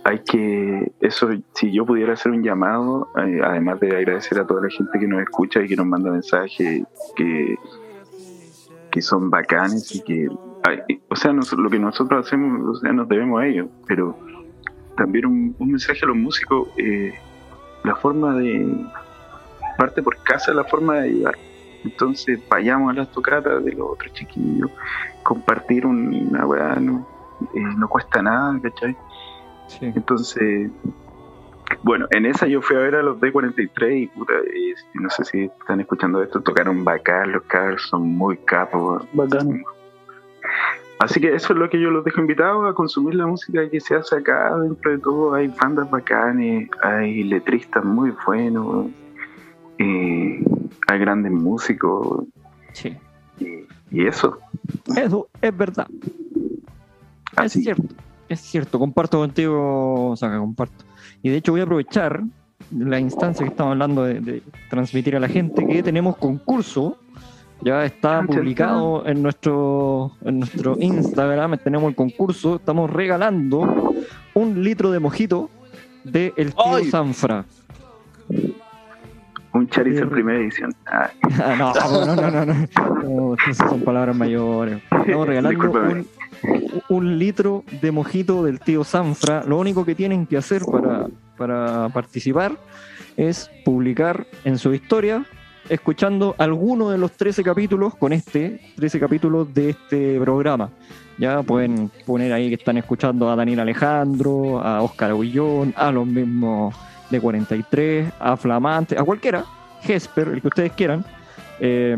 [0.04, 4.64] Hay que, eso, si yo pudiera hacer un llamado, eh, además de agradecer a toda
[4.64, 6.84] la gente que nos escucha y que nos manda mensajes,
[7.16, 7.56] que,
[8.90, 10.30] que son bacanes y que,
[11.08, 14.18] o sea, nos- lo que nosotros hacemos, o sea, nos debemos a ellos, pero
[14.98, 17.14] también un, un mensaje a los músicos, eh,
[17.84, 18.84] la forma de,
[19.78, 21.36] parte por casa la forma de ayudar.
[21.86, 24.70] Entonces vayamos a las tocatas de los otros chiquillos,
[25.24, 27.08] compartir un- una weá, no,
[27.54, 28.96] eh, no cuesta nada, ¿cachai?
[29.68, 29.86] Sí.
[29.96, 30.72] Entonces,
[31.82, 35.24] bueno, en esa yo fui a ver a los D43 y puta, eh, no sé
[35.26, 39.04] si están escuchando esto, tocaron bacán, los cabros son muy capos.
[39.14, 39.64] Bacán.
[41.00, 43.82] Así que eso es lo que yo los dejo invitados a consumir la música que
[43.82, 44.58] se hace acá.
[44.58, 48.88] Dentro de todo hay bandas bacanes, hay letristas muy buenos,
[49.78, 50.42] eh,
[50.88, 52.26] hay grandes músicos
[52.74, 52.96] Sí.
[53.40, 53.46] y,
[53.92, 54.38] y eso.
[54.96, 55.88] Eso es verdad.
[57.36, 57.60] Así.
[57.60, 57.96] Es cierto.
[58.28, 58.80] Es cierto.
[58.80, 60.84] Comparto contigo, Saca, comparto.
[61.22, 62.24] Y de hecho voy a aprovechar
[62.76, 66.98] la instancia que estamos hablando de, de transmitir a la gente que tenemos concurso.
[67.62, 71.58] Ya está publicado en nuestro, en nuestro Instagram.
[71.60, 72.58] Tenemos el concurso.
[72.58, 73.94] Estamos regalando
[74.34, 75.50] un litro de mojito
[76.04, 76.86] de El Tío ¡Ay!
[76.92, 77.46] Sanfra.
[79.56, 80.74] Un Charizard primera edición.
[80.86, 81.10] Ah,
[81.44, 82.68] Ah, no, no, no, no, no.
[83.04, 84.82] No, esas son palabras mayores.
[84.92, 86.08] Estamos regalando un,
[86.90, 89.44] un litro de mojito del tío Sanfra.
[89.46, 92.58] Lo único que tienen que hacer para, para participar
[93.16, 95.26] es publicar en su historia
[95.70, 100.70] escuchando alguno de los 13 capítulos con este, 13 capítulos de este programa.
[101.18, 106.06] Ya pueden poner ahí que están escuchando a Daniel Alejandro, a Oscar Aguillón, a los
[106.06, 106.76] mismos
[107.10, 109.46] de 43, a Flamante, a cualquiera,
[109.82, 111.06] Gesper, el que ustedes quieran,
[111.60, 111.98] eh,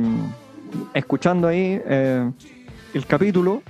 [0.93, 2.29] escuchando ahí eh,
[2.93, 3.63] el capítulo,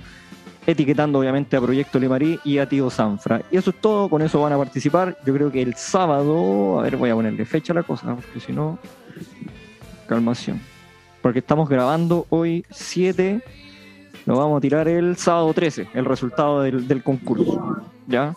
[0.66, 3.42] etiquetando obviamente a Proyecto Limarí y a Tío Sanfra.
[3.50, 5.16] Y eso es todo, con eso van a participar.
[5.24, 8.40] Yo creo que el sábado, a ver, voy a ponerle fecha a la cosa, porque
[8.40, 8.78] si no,
[10.06, 10.60] calmación.
[11.22, 13.42] Porque estamos grabando hoy 7
[14.24, 17.82] Lo vamos a tirar el sábado 13, el resultado del, del concurso.
[18.06, 18.34] ¿Ya?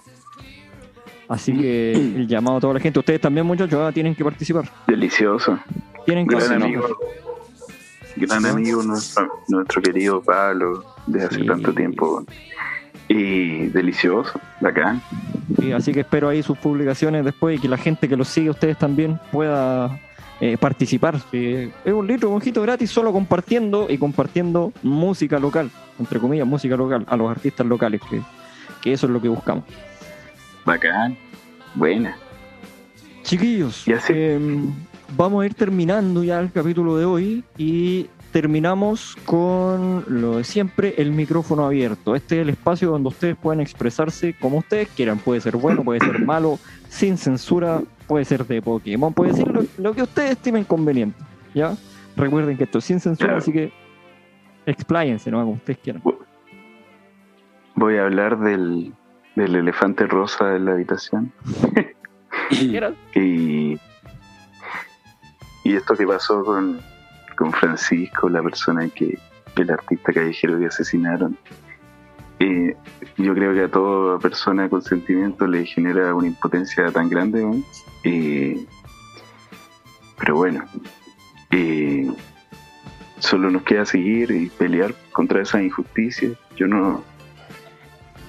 [1.31, 2.99] Así que el llamado a toda la gente.
[2.99, 4.65] Ustedes también, muchachos, ah, tienen que participar.
[4.85, 5.57] Delicioso.
[6.05, 6.67] Tienen que Gran participar.
[6.67, 6.97] amigo.
[8.17, 11.45] Gran amigo nuestro, nuestro querido Pablo de hace Sí.
[11.45, 12.25] tanto tiempo.
[13.07, 15.01] Y delicioso, bacán.
[15.59, 18.49] Sí, así que espero ahí sus publicaciones después y que la gente que los sigue
[18.49, 19.99] ustedes también pueda
[20.41, 21.15] eh, participar.
[21.31, 27.05] Es un litro mojito gratis solo compartiendo y compartiendo música local, entre comillas, música local,
[27.07, 28.21] a los artistas locales, que,
[28.81, 29.63] que eso es lo que buscamos.
[30.65, 31.17] Bacán.
[31.75, 32.15] Buena.
[33.23, 34.35] Chiquillos, Ya sé.
[34.35, 34.71] em,
[35.15, 40.95] vamos a ir terminando ya el capítulo de hoy y terminamos con lo de siempre,
[40.97, 42.15] el micrófono abierto.
[42.15, 45.19] Este es el espacio donde ustedes pueden expresarse como ustedes quieran.
[45.19, 46.57] Puede ser bueno, puede ser malo,
[46.89, 51.17] sin censura, puede ser de Pokémon, puede decir lo, lo que ustedes estimen conveniente.
[51.53, 51.75] ¿Ya?
[52.15, 53.39] Recuerden que esto es sin censura, Claro.
[53.39, 53.71] así que
[54.65, 55.39] expláyense, ¿no?
[55.41, 56.01] Como ustedes quieran.
[57.75, 58.93] Voy a hablar del,
[59.35, 61.31] del elefante rosa en la habitación.
[63.13, 63.79] Y,
[65.63, 66.81] y esto que pasó con,
[67.37, 69.17] con Francisco, la persona que,
[69.55, 71.37] el artista callejero que asesinaron,
[72.39, 72.75] eh,
[73.17, 77.43] yo creo que a toda persona con sentimiento le genera una impotencia tan grande.
[77.43, 77.63] ¿no?
[78.03, 78.65] Eh,
[80.17, 80.63] pero bueno,
[81.51, 82.11] eh,
[83.19, 86.31] solo nos queda seguir y pelear contra esa injusticia.
[86.55, 87.03] Yo no,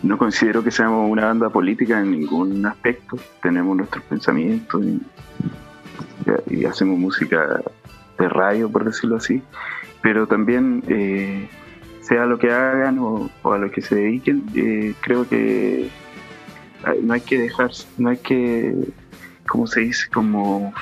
[0.03, 3.17] no considero que seamos una banda política en ningún aspecto.
[3.43, 5.01] Tenemos nuestros pensamientos y,
[6.49, 7.63] y hacemos música
[8.19, 9.43] de radio, por decirlo así.
[10.03, 11.49] Pero también, eh,
[12.01, 15.89] sea lo que hagan o, o a lo que se dediquen, eh, creo que
[17.03, 18.75] no hay que dejar, no hay que,
[19.47, 20.09] ¿cómo se dice?
[20.13, 20.75] Como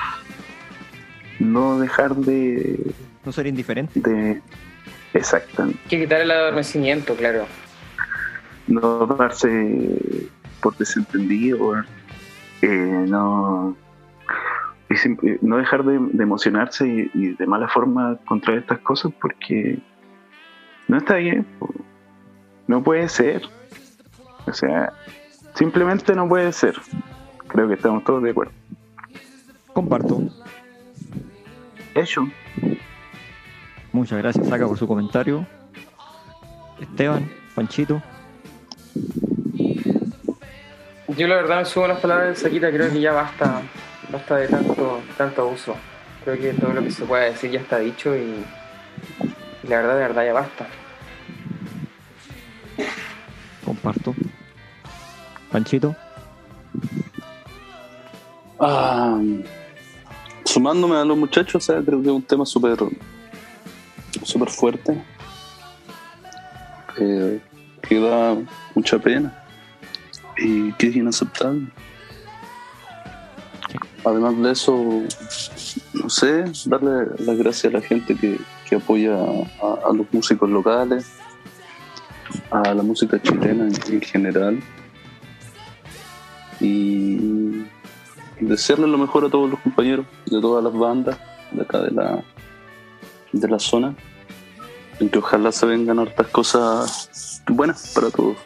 [1.39, 2.93] no dejar de,
[3.23, 3.99] No ser indiferente.
[3.99, 4.41] de
[5.13, 7.45] exactamente Hay que quitar el adormecimiento, claro.
[8.67, 10.09] No darse
[10.61, 11.73] por desentendido,
[12.61, 13.75] eh, no,
[14.89, 19.11] y eh, no dejar de, de emocionarse y, y de mala forma contra estas cosas
[19.19, 19.79] porque
[20.87, 21.45] no está bien,
[22.67, 23.43] no puede ser,
[24.45, 24.93] o sea,
[25.55, 26.75] simplemente no puede ser.
[27.47, 28.53] Creo que estamos todos de acuerdo.
[29.73, 30.21] Comparto.
[31.93, 32.27] Eso.
[33.91, 35.45] Muchas gracias, Saca, por su comentario.
[36.79, 38.01] Esteban, Panchito.
[41.17, 43.61] Yo la verdad me subo a las palabras del Saquita, creo que ya basta,
[44.11, 45.75] basta de tanto, tanto abuso.
[46.23, 48.45] Creo que todo lo que se pueda decir ya está dicho y,
[49.63, 50.67] y la verdad, de verdad ya basta.
[53.65, 54.15] Comparto.
[55.51, 55.95] Panchito.
[58.59, 59.19] Ah,
[60.45, 62.77] sumándome a los muchachos, o sea, creo que es un tema súper
[64.23, 65.03] súper fuerte,
[66.99, 67.41] eh,
[67.81, 68.37] que da
[68.75, 69.43] mucha pena
[70.37, 71.67] y que es inaceptable.
[74.03, 74.75] Además de eso,
[75.93, 80.49] no sé, darle las gracias a la gente que, que apoya a, a los músicos
[80.49, 81.05] locales,
[82.49, 84.59] a la música chilena en, en general.
[86.59, 87.63] Y
[88.39, 91.17] desearle lo mejor a todos los compañeros de todas las bandas
[91.51, 92.23] de acá de la,
[93.31, 93.95] de la zona.
[94.99, 98.37] En que ojalá se vengan hartas cosas buenas para todos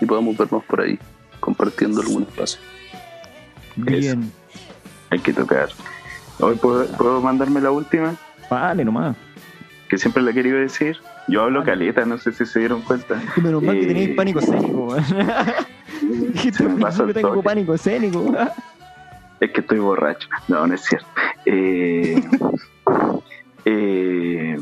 [0.00, 0.98] y podamos vernos por ahí
[1.40, 2.60] compartiendo algún espacio.
[3.76, 4.30] Bien.
[5.10, 5.68] Hay que tocar.
[6.40, 8.14] Hoy puedo, puedo mandarme la última,
[8.50, 9.16] Vale, nomás.
[9.88, 10.96] que siempre la he querido decir.
[11.28, 13.20] Yo hablo caleta, no sé si se dieron cuenta.
[13.36, 14.96] Menos mal que Eh, tenéis pánico escénico.
[16.32, 18.34] Dijiste el tengo pánico escénico.
[19.40, 20.28] Es que estoy borracho.
[20.48, 21.06] No, no es cierto.
[21.44, 22.22] Eh,
[23.64, 24.58] eh,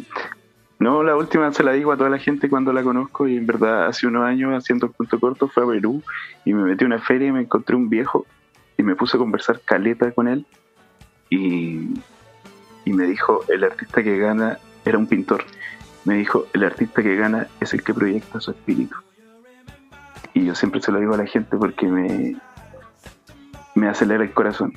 [0.78, 3.46] no, la última se la digo a toda la gente cuando la conozco y en
[3.46, 6.02] verdad hace unos años haciendo el punto corto fue a Perú
[6.44, 8.26] y me metí a una feria y me encontré un viejo
[8.76, 10.44] y me puse a conversar caleta con él
[11.30, 11.94] y,
[12.84, 15.44] y me dijo el artista que gana era un pintor.
[16.04, 18.96] Me dijo el artista que gana es el que proyecta su espíritu.
[20.34, 22.36] Y yo siempre se lo digo a la gente porque me,
[23.74, 24.74] me acelera el corazón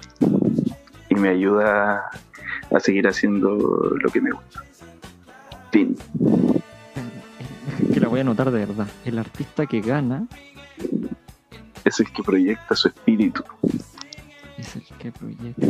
[1.10, 2.10] y me ayuda
[2.72, 3.58] a seguir haciendo
[4.02, 4.64] lo que me gusta.
[5.72, 5.96] Fin.
[7.94, 8.88] que la voy a anotar de verdad.
[9.06, 10.28] El artista que gana
[11.86, 13.44] Es el que proyecta su espíritu.
[14.58, 15.68] es el que proyecta.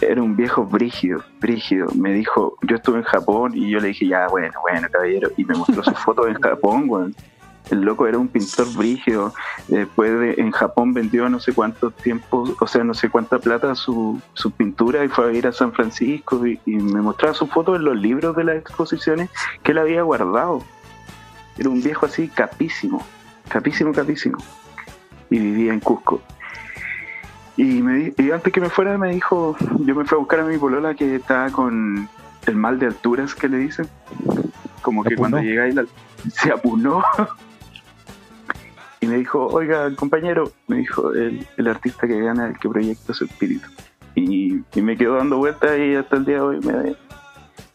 [0.00, 1.88] Era un viejo brígido, brígido.
[1.94, 5.30] Me dijo, yo estuve en Japón y yo le dije, ya, bueno, bueno, caballero.
[5.36, 7.16] Y me mostró sus fotos en Japón, weón.
[7.70, 9.34] El loco era un pintor brígido.
[9.68, 13.74] Después de, en Japón vendió no sé cuántos tiempos, o sea, no sé cuánta plata
[13.74, 17.50] su, su pintura y fue a ir a San Francisco y, y me mostraba sus
[17.50, 19.28] fotos en los libros de las exposiciones
[19.62, 20.62] que él había guardado.
[21.58, 23.04] Era un viejo así, capísimo,
[23.48, 24.38] capísimo, capísimo.
[25.28, 26.22] Y vivía en Cusco.
[27.56, 30.44] Y, me, y antes que me fuera me dijo, yo me fui a buscar a
[30.44, 32.08] mi polola que estaba con
[32.46, 33.88] el mal de alturas que le dicen.
[34.80, 35.50] Como que ¿Se cuando apunó?
[35.50, 35.84] llegáis la-
[36.32, 37.02] se apunó.
[39.08, 43.24] me dijo, oiga, compañero, me dijo, el, el artista que gana, el que proyecta su
[43.24, 43.68] espíritu.
[44.14, 46.96] Y, y me quedo dando vueltas y hasta el día de hoy me,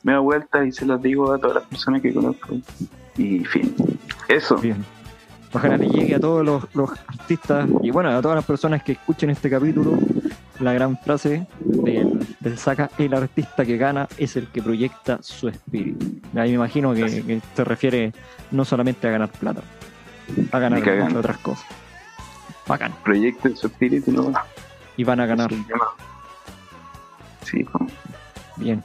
[0.04, 2.56] me da vueltas y se las digo a todas las personas que conozco.
[3.18, 3.76] Y fin,
[4.28, 4.58] eso.
[4.58, 4.84] Bien.
[5.54, 8.94] Ojalá le llegue a todos los, los artistas y bueno, a todas las personas que
[8.94, 10.00] escuchen este capítulo
[10.60, 15.48] la gran frase del, del saca, el artista que gana es el que proyecta su
[15.48, 16.06] espíritu.
[16.36, 18.14] Ahí me imagino que, que se refiere
[18.52, 19.62] no solamente a ganar plata,
[20.52, 20.82] a ganar
[21.18, 21.66] otras cosas.
[22.68, 22.94] Bacán.
[23.04, 24.34] Proyecto su espíritu, ¿no?
[24.98, 25.50] Y van a ganar.
[27.44, 27.92] Sí, pues.
[28.58, 28.82] Bien.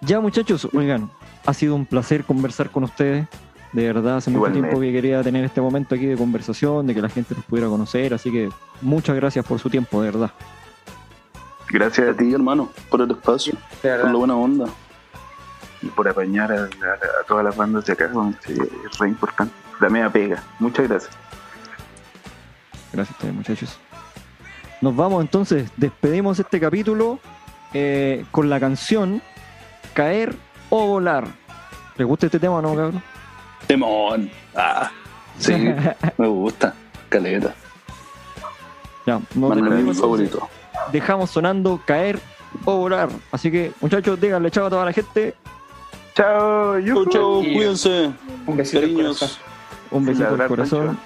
[0.00, 1.10] Ya muchachos, oigan,
[1.44, 3.26] ha sido un placer conversar con ustedes.
[3.72, 7.02] De verdad, hace mucho tiempo que quería tener este momento aquí de conversación, de que
[7.02, 8.48] la gente nos pudiera conocer, así que
[8.80, 10.30] muchas gracias por su tiempo, de verdad.
[11.70, 14.66] Gracias a ti, hermano, por el espacio, por la buena onda.
[15.82, 18.10] y por apañar a, a- a todas las bandas de acá,
[18.48, 19.52] es re importante.
[19.80, 20.42] La media pega.
[20.58, 21.12] Muchas gracias.
[22.92, 23.78] Gracias a ustedes, muchachos.
[24.80, 27.18] Nos vamos entonces, despedimos este capítulo
[27.74, 29.20] eh, con la canción
[29.94, 30.34] Caer
[30.70, 31.26] o Volar.
[31.96, 33.02] ¿Les gusta este tema o no, cabrón?
[33.66, 34.30] Temón.
[34.54, 34.90] Ah,
[35.38, 35.52] sí,
[36.16, 36.74] me gusta.
[37.08, 37.54] Caleta.
[39.06, 40.48] Ya, Mano, mi favorito.
[40.92, 42.20] dejamos sonando Caer
[42.64, 43.08] o Volar.
[43.32, 45.34] Así que, muchachos, díganle chao a toda la gente.
[46.14, 47.10] Chao, Chau, yujú.
[47.10, 48.10] chau, Y- cuídense.
[48.46, 49.40] Un besito Cariños.
[49.90, 50.98] Un besito al corazón.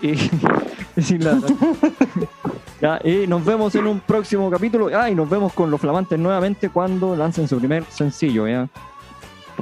[0.00, 0.10] Y,
[0.96, 1.20] y sin.
[2.80, 4.90] Ya, y nos vemos en un próximo capítulo.
[4.94, 8.68] Ah, y nos vemos con los flamantes nuevamente cuando lancen su primer sencillo, ¿ya?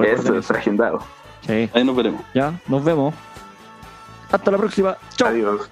[0.03, 0.37] Eso.
[0.37, 0.99] es agendado.
[1.47, 2.23] Sí, Ahí nos veremos.
[2.35, 3.15] ya, nos vemos.
[4.33, 4.97] Hasta la próxima.
[5.15, 5.29] Chao.
[5.29, 5.69] Adiós.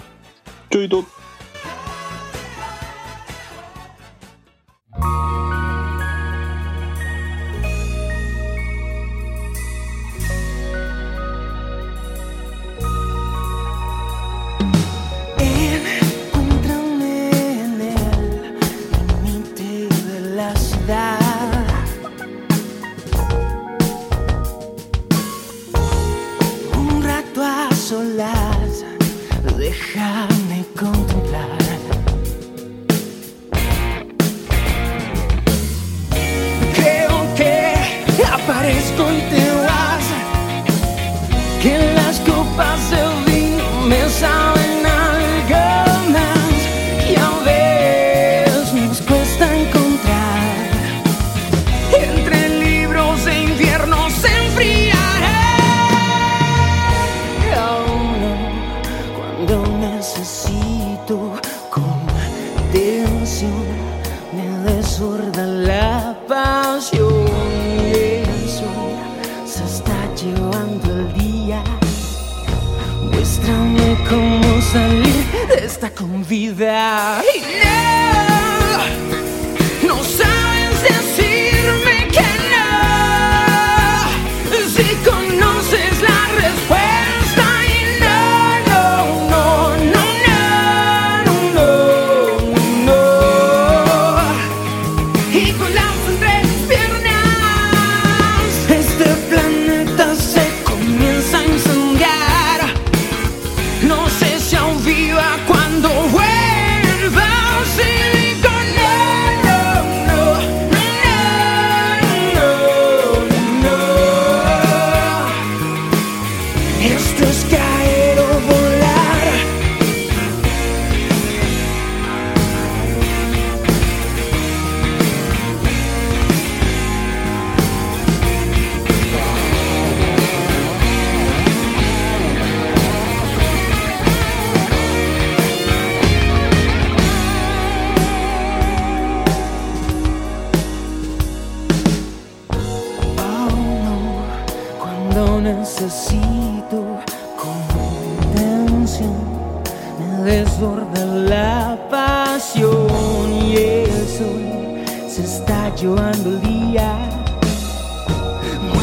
[0.71, 1.05] Chuito.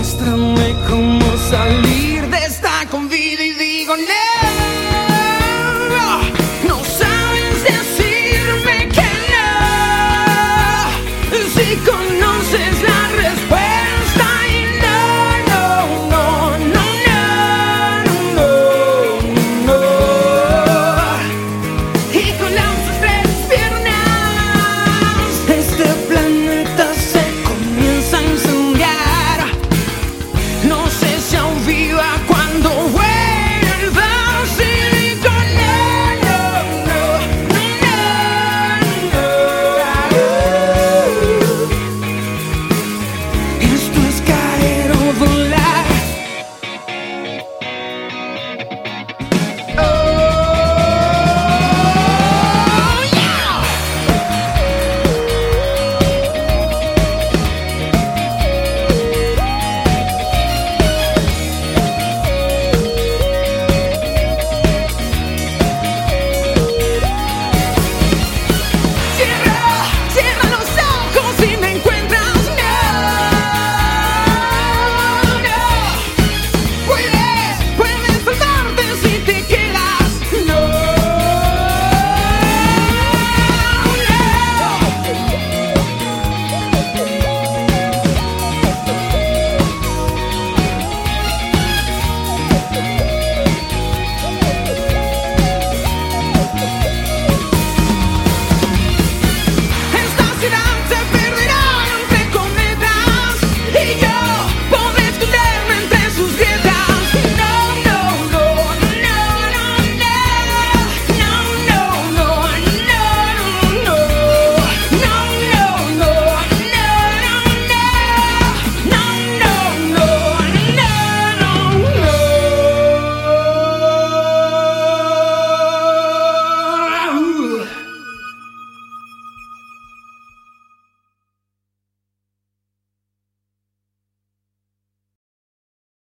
[0.08, 3.94] muéstrame cómo salir de esta con vida y digo,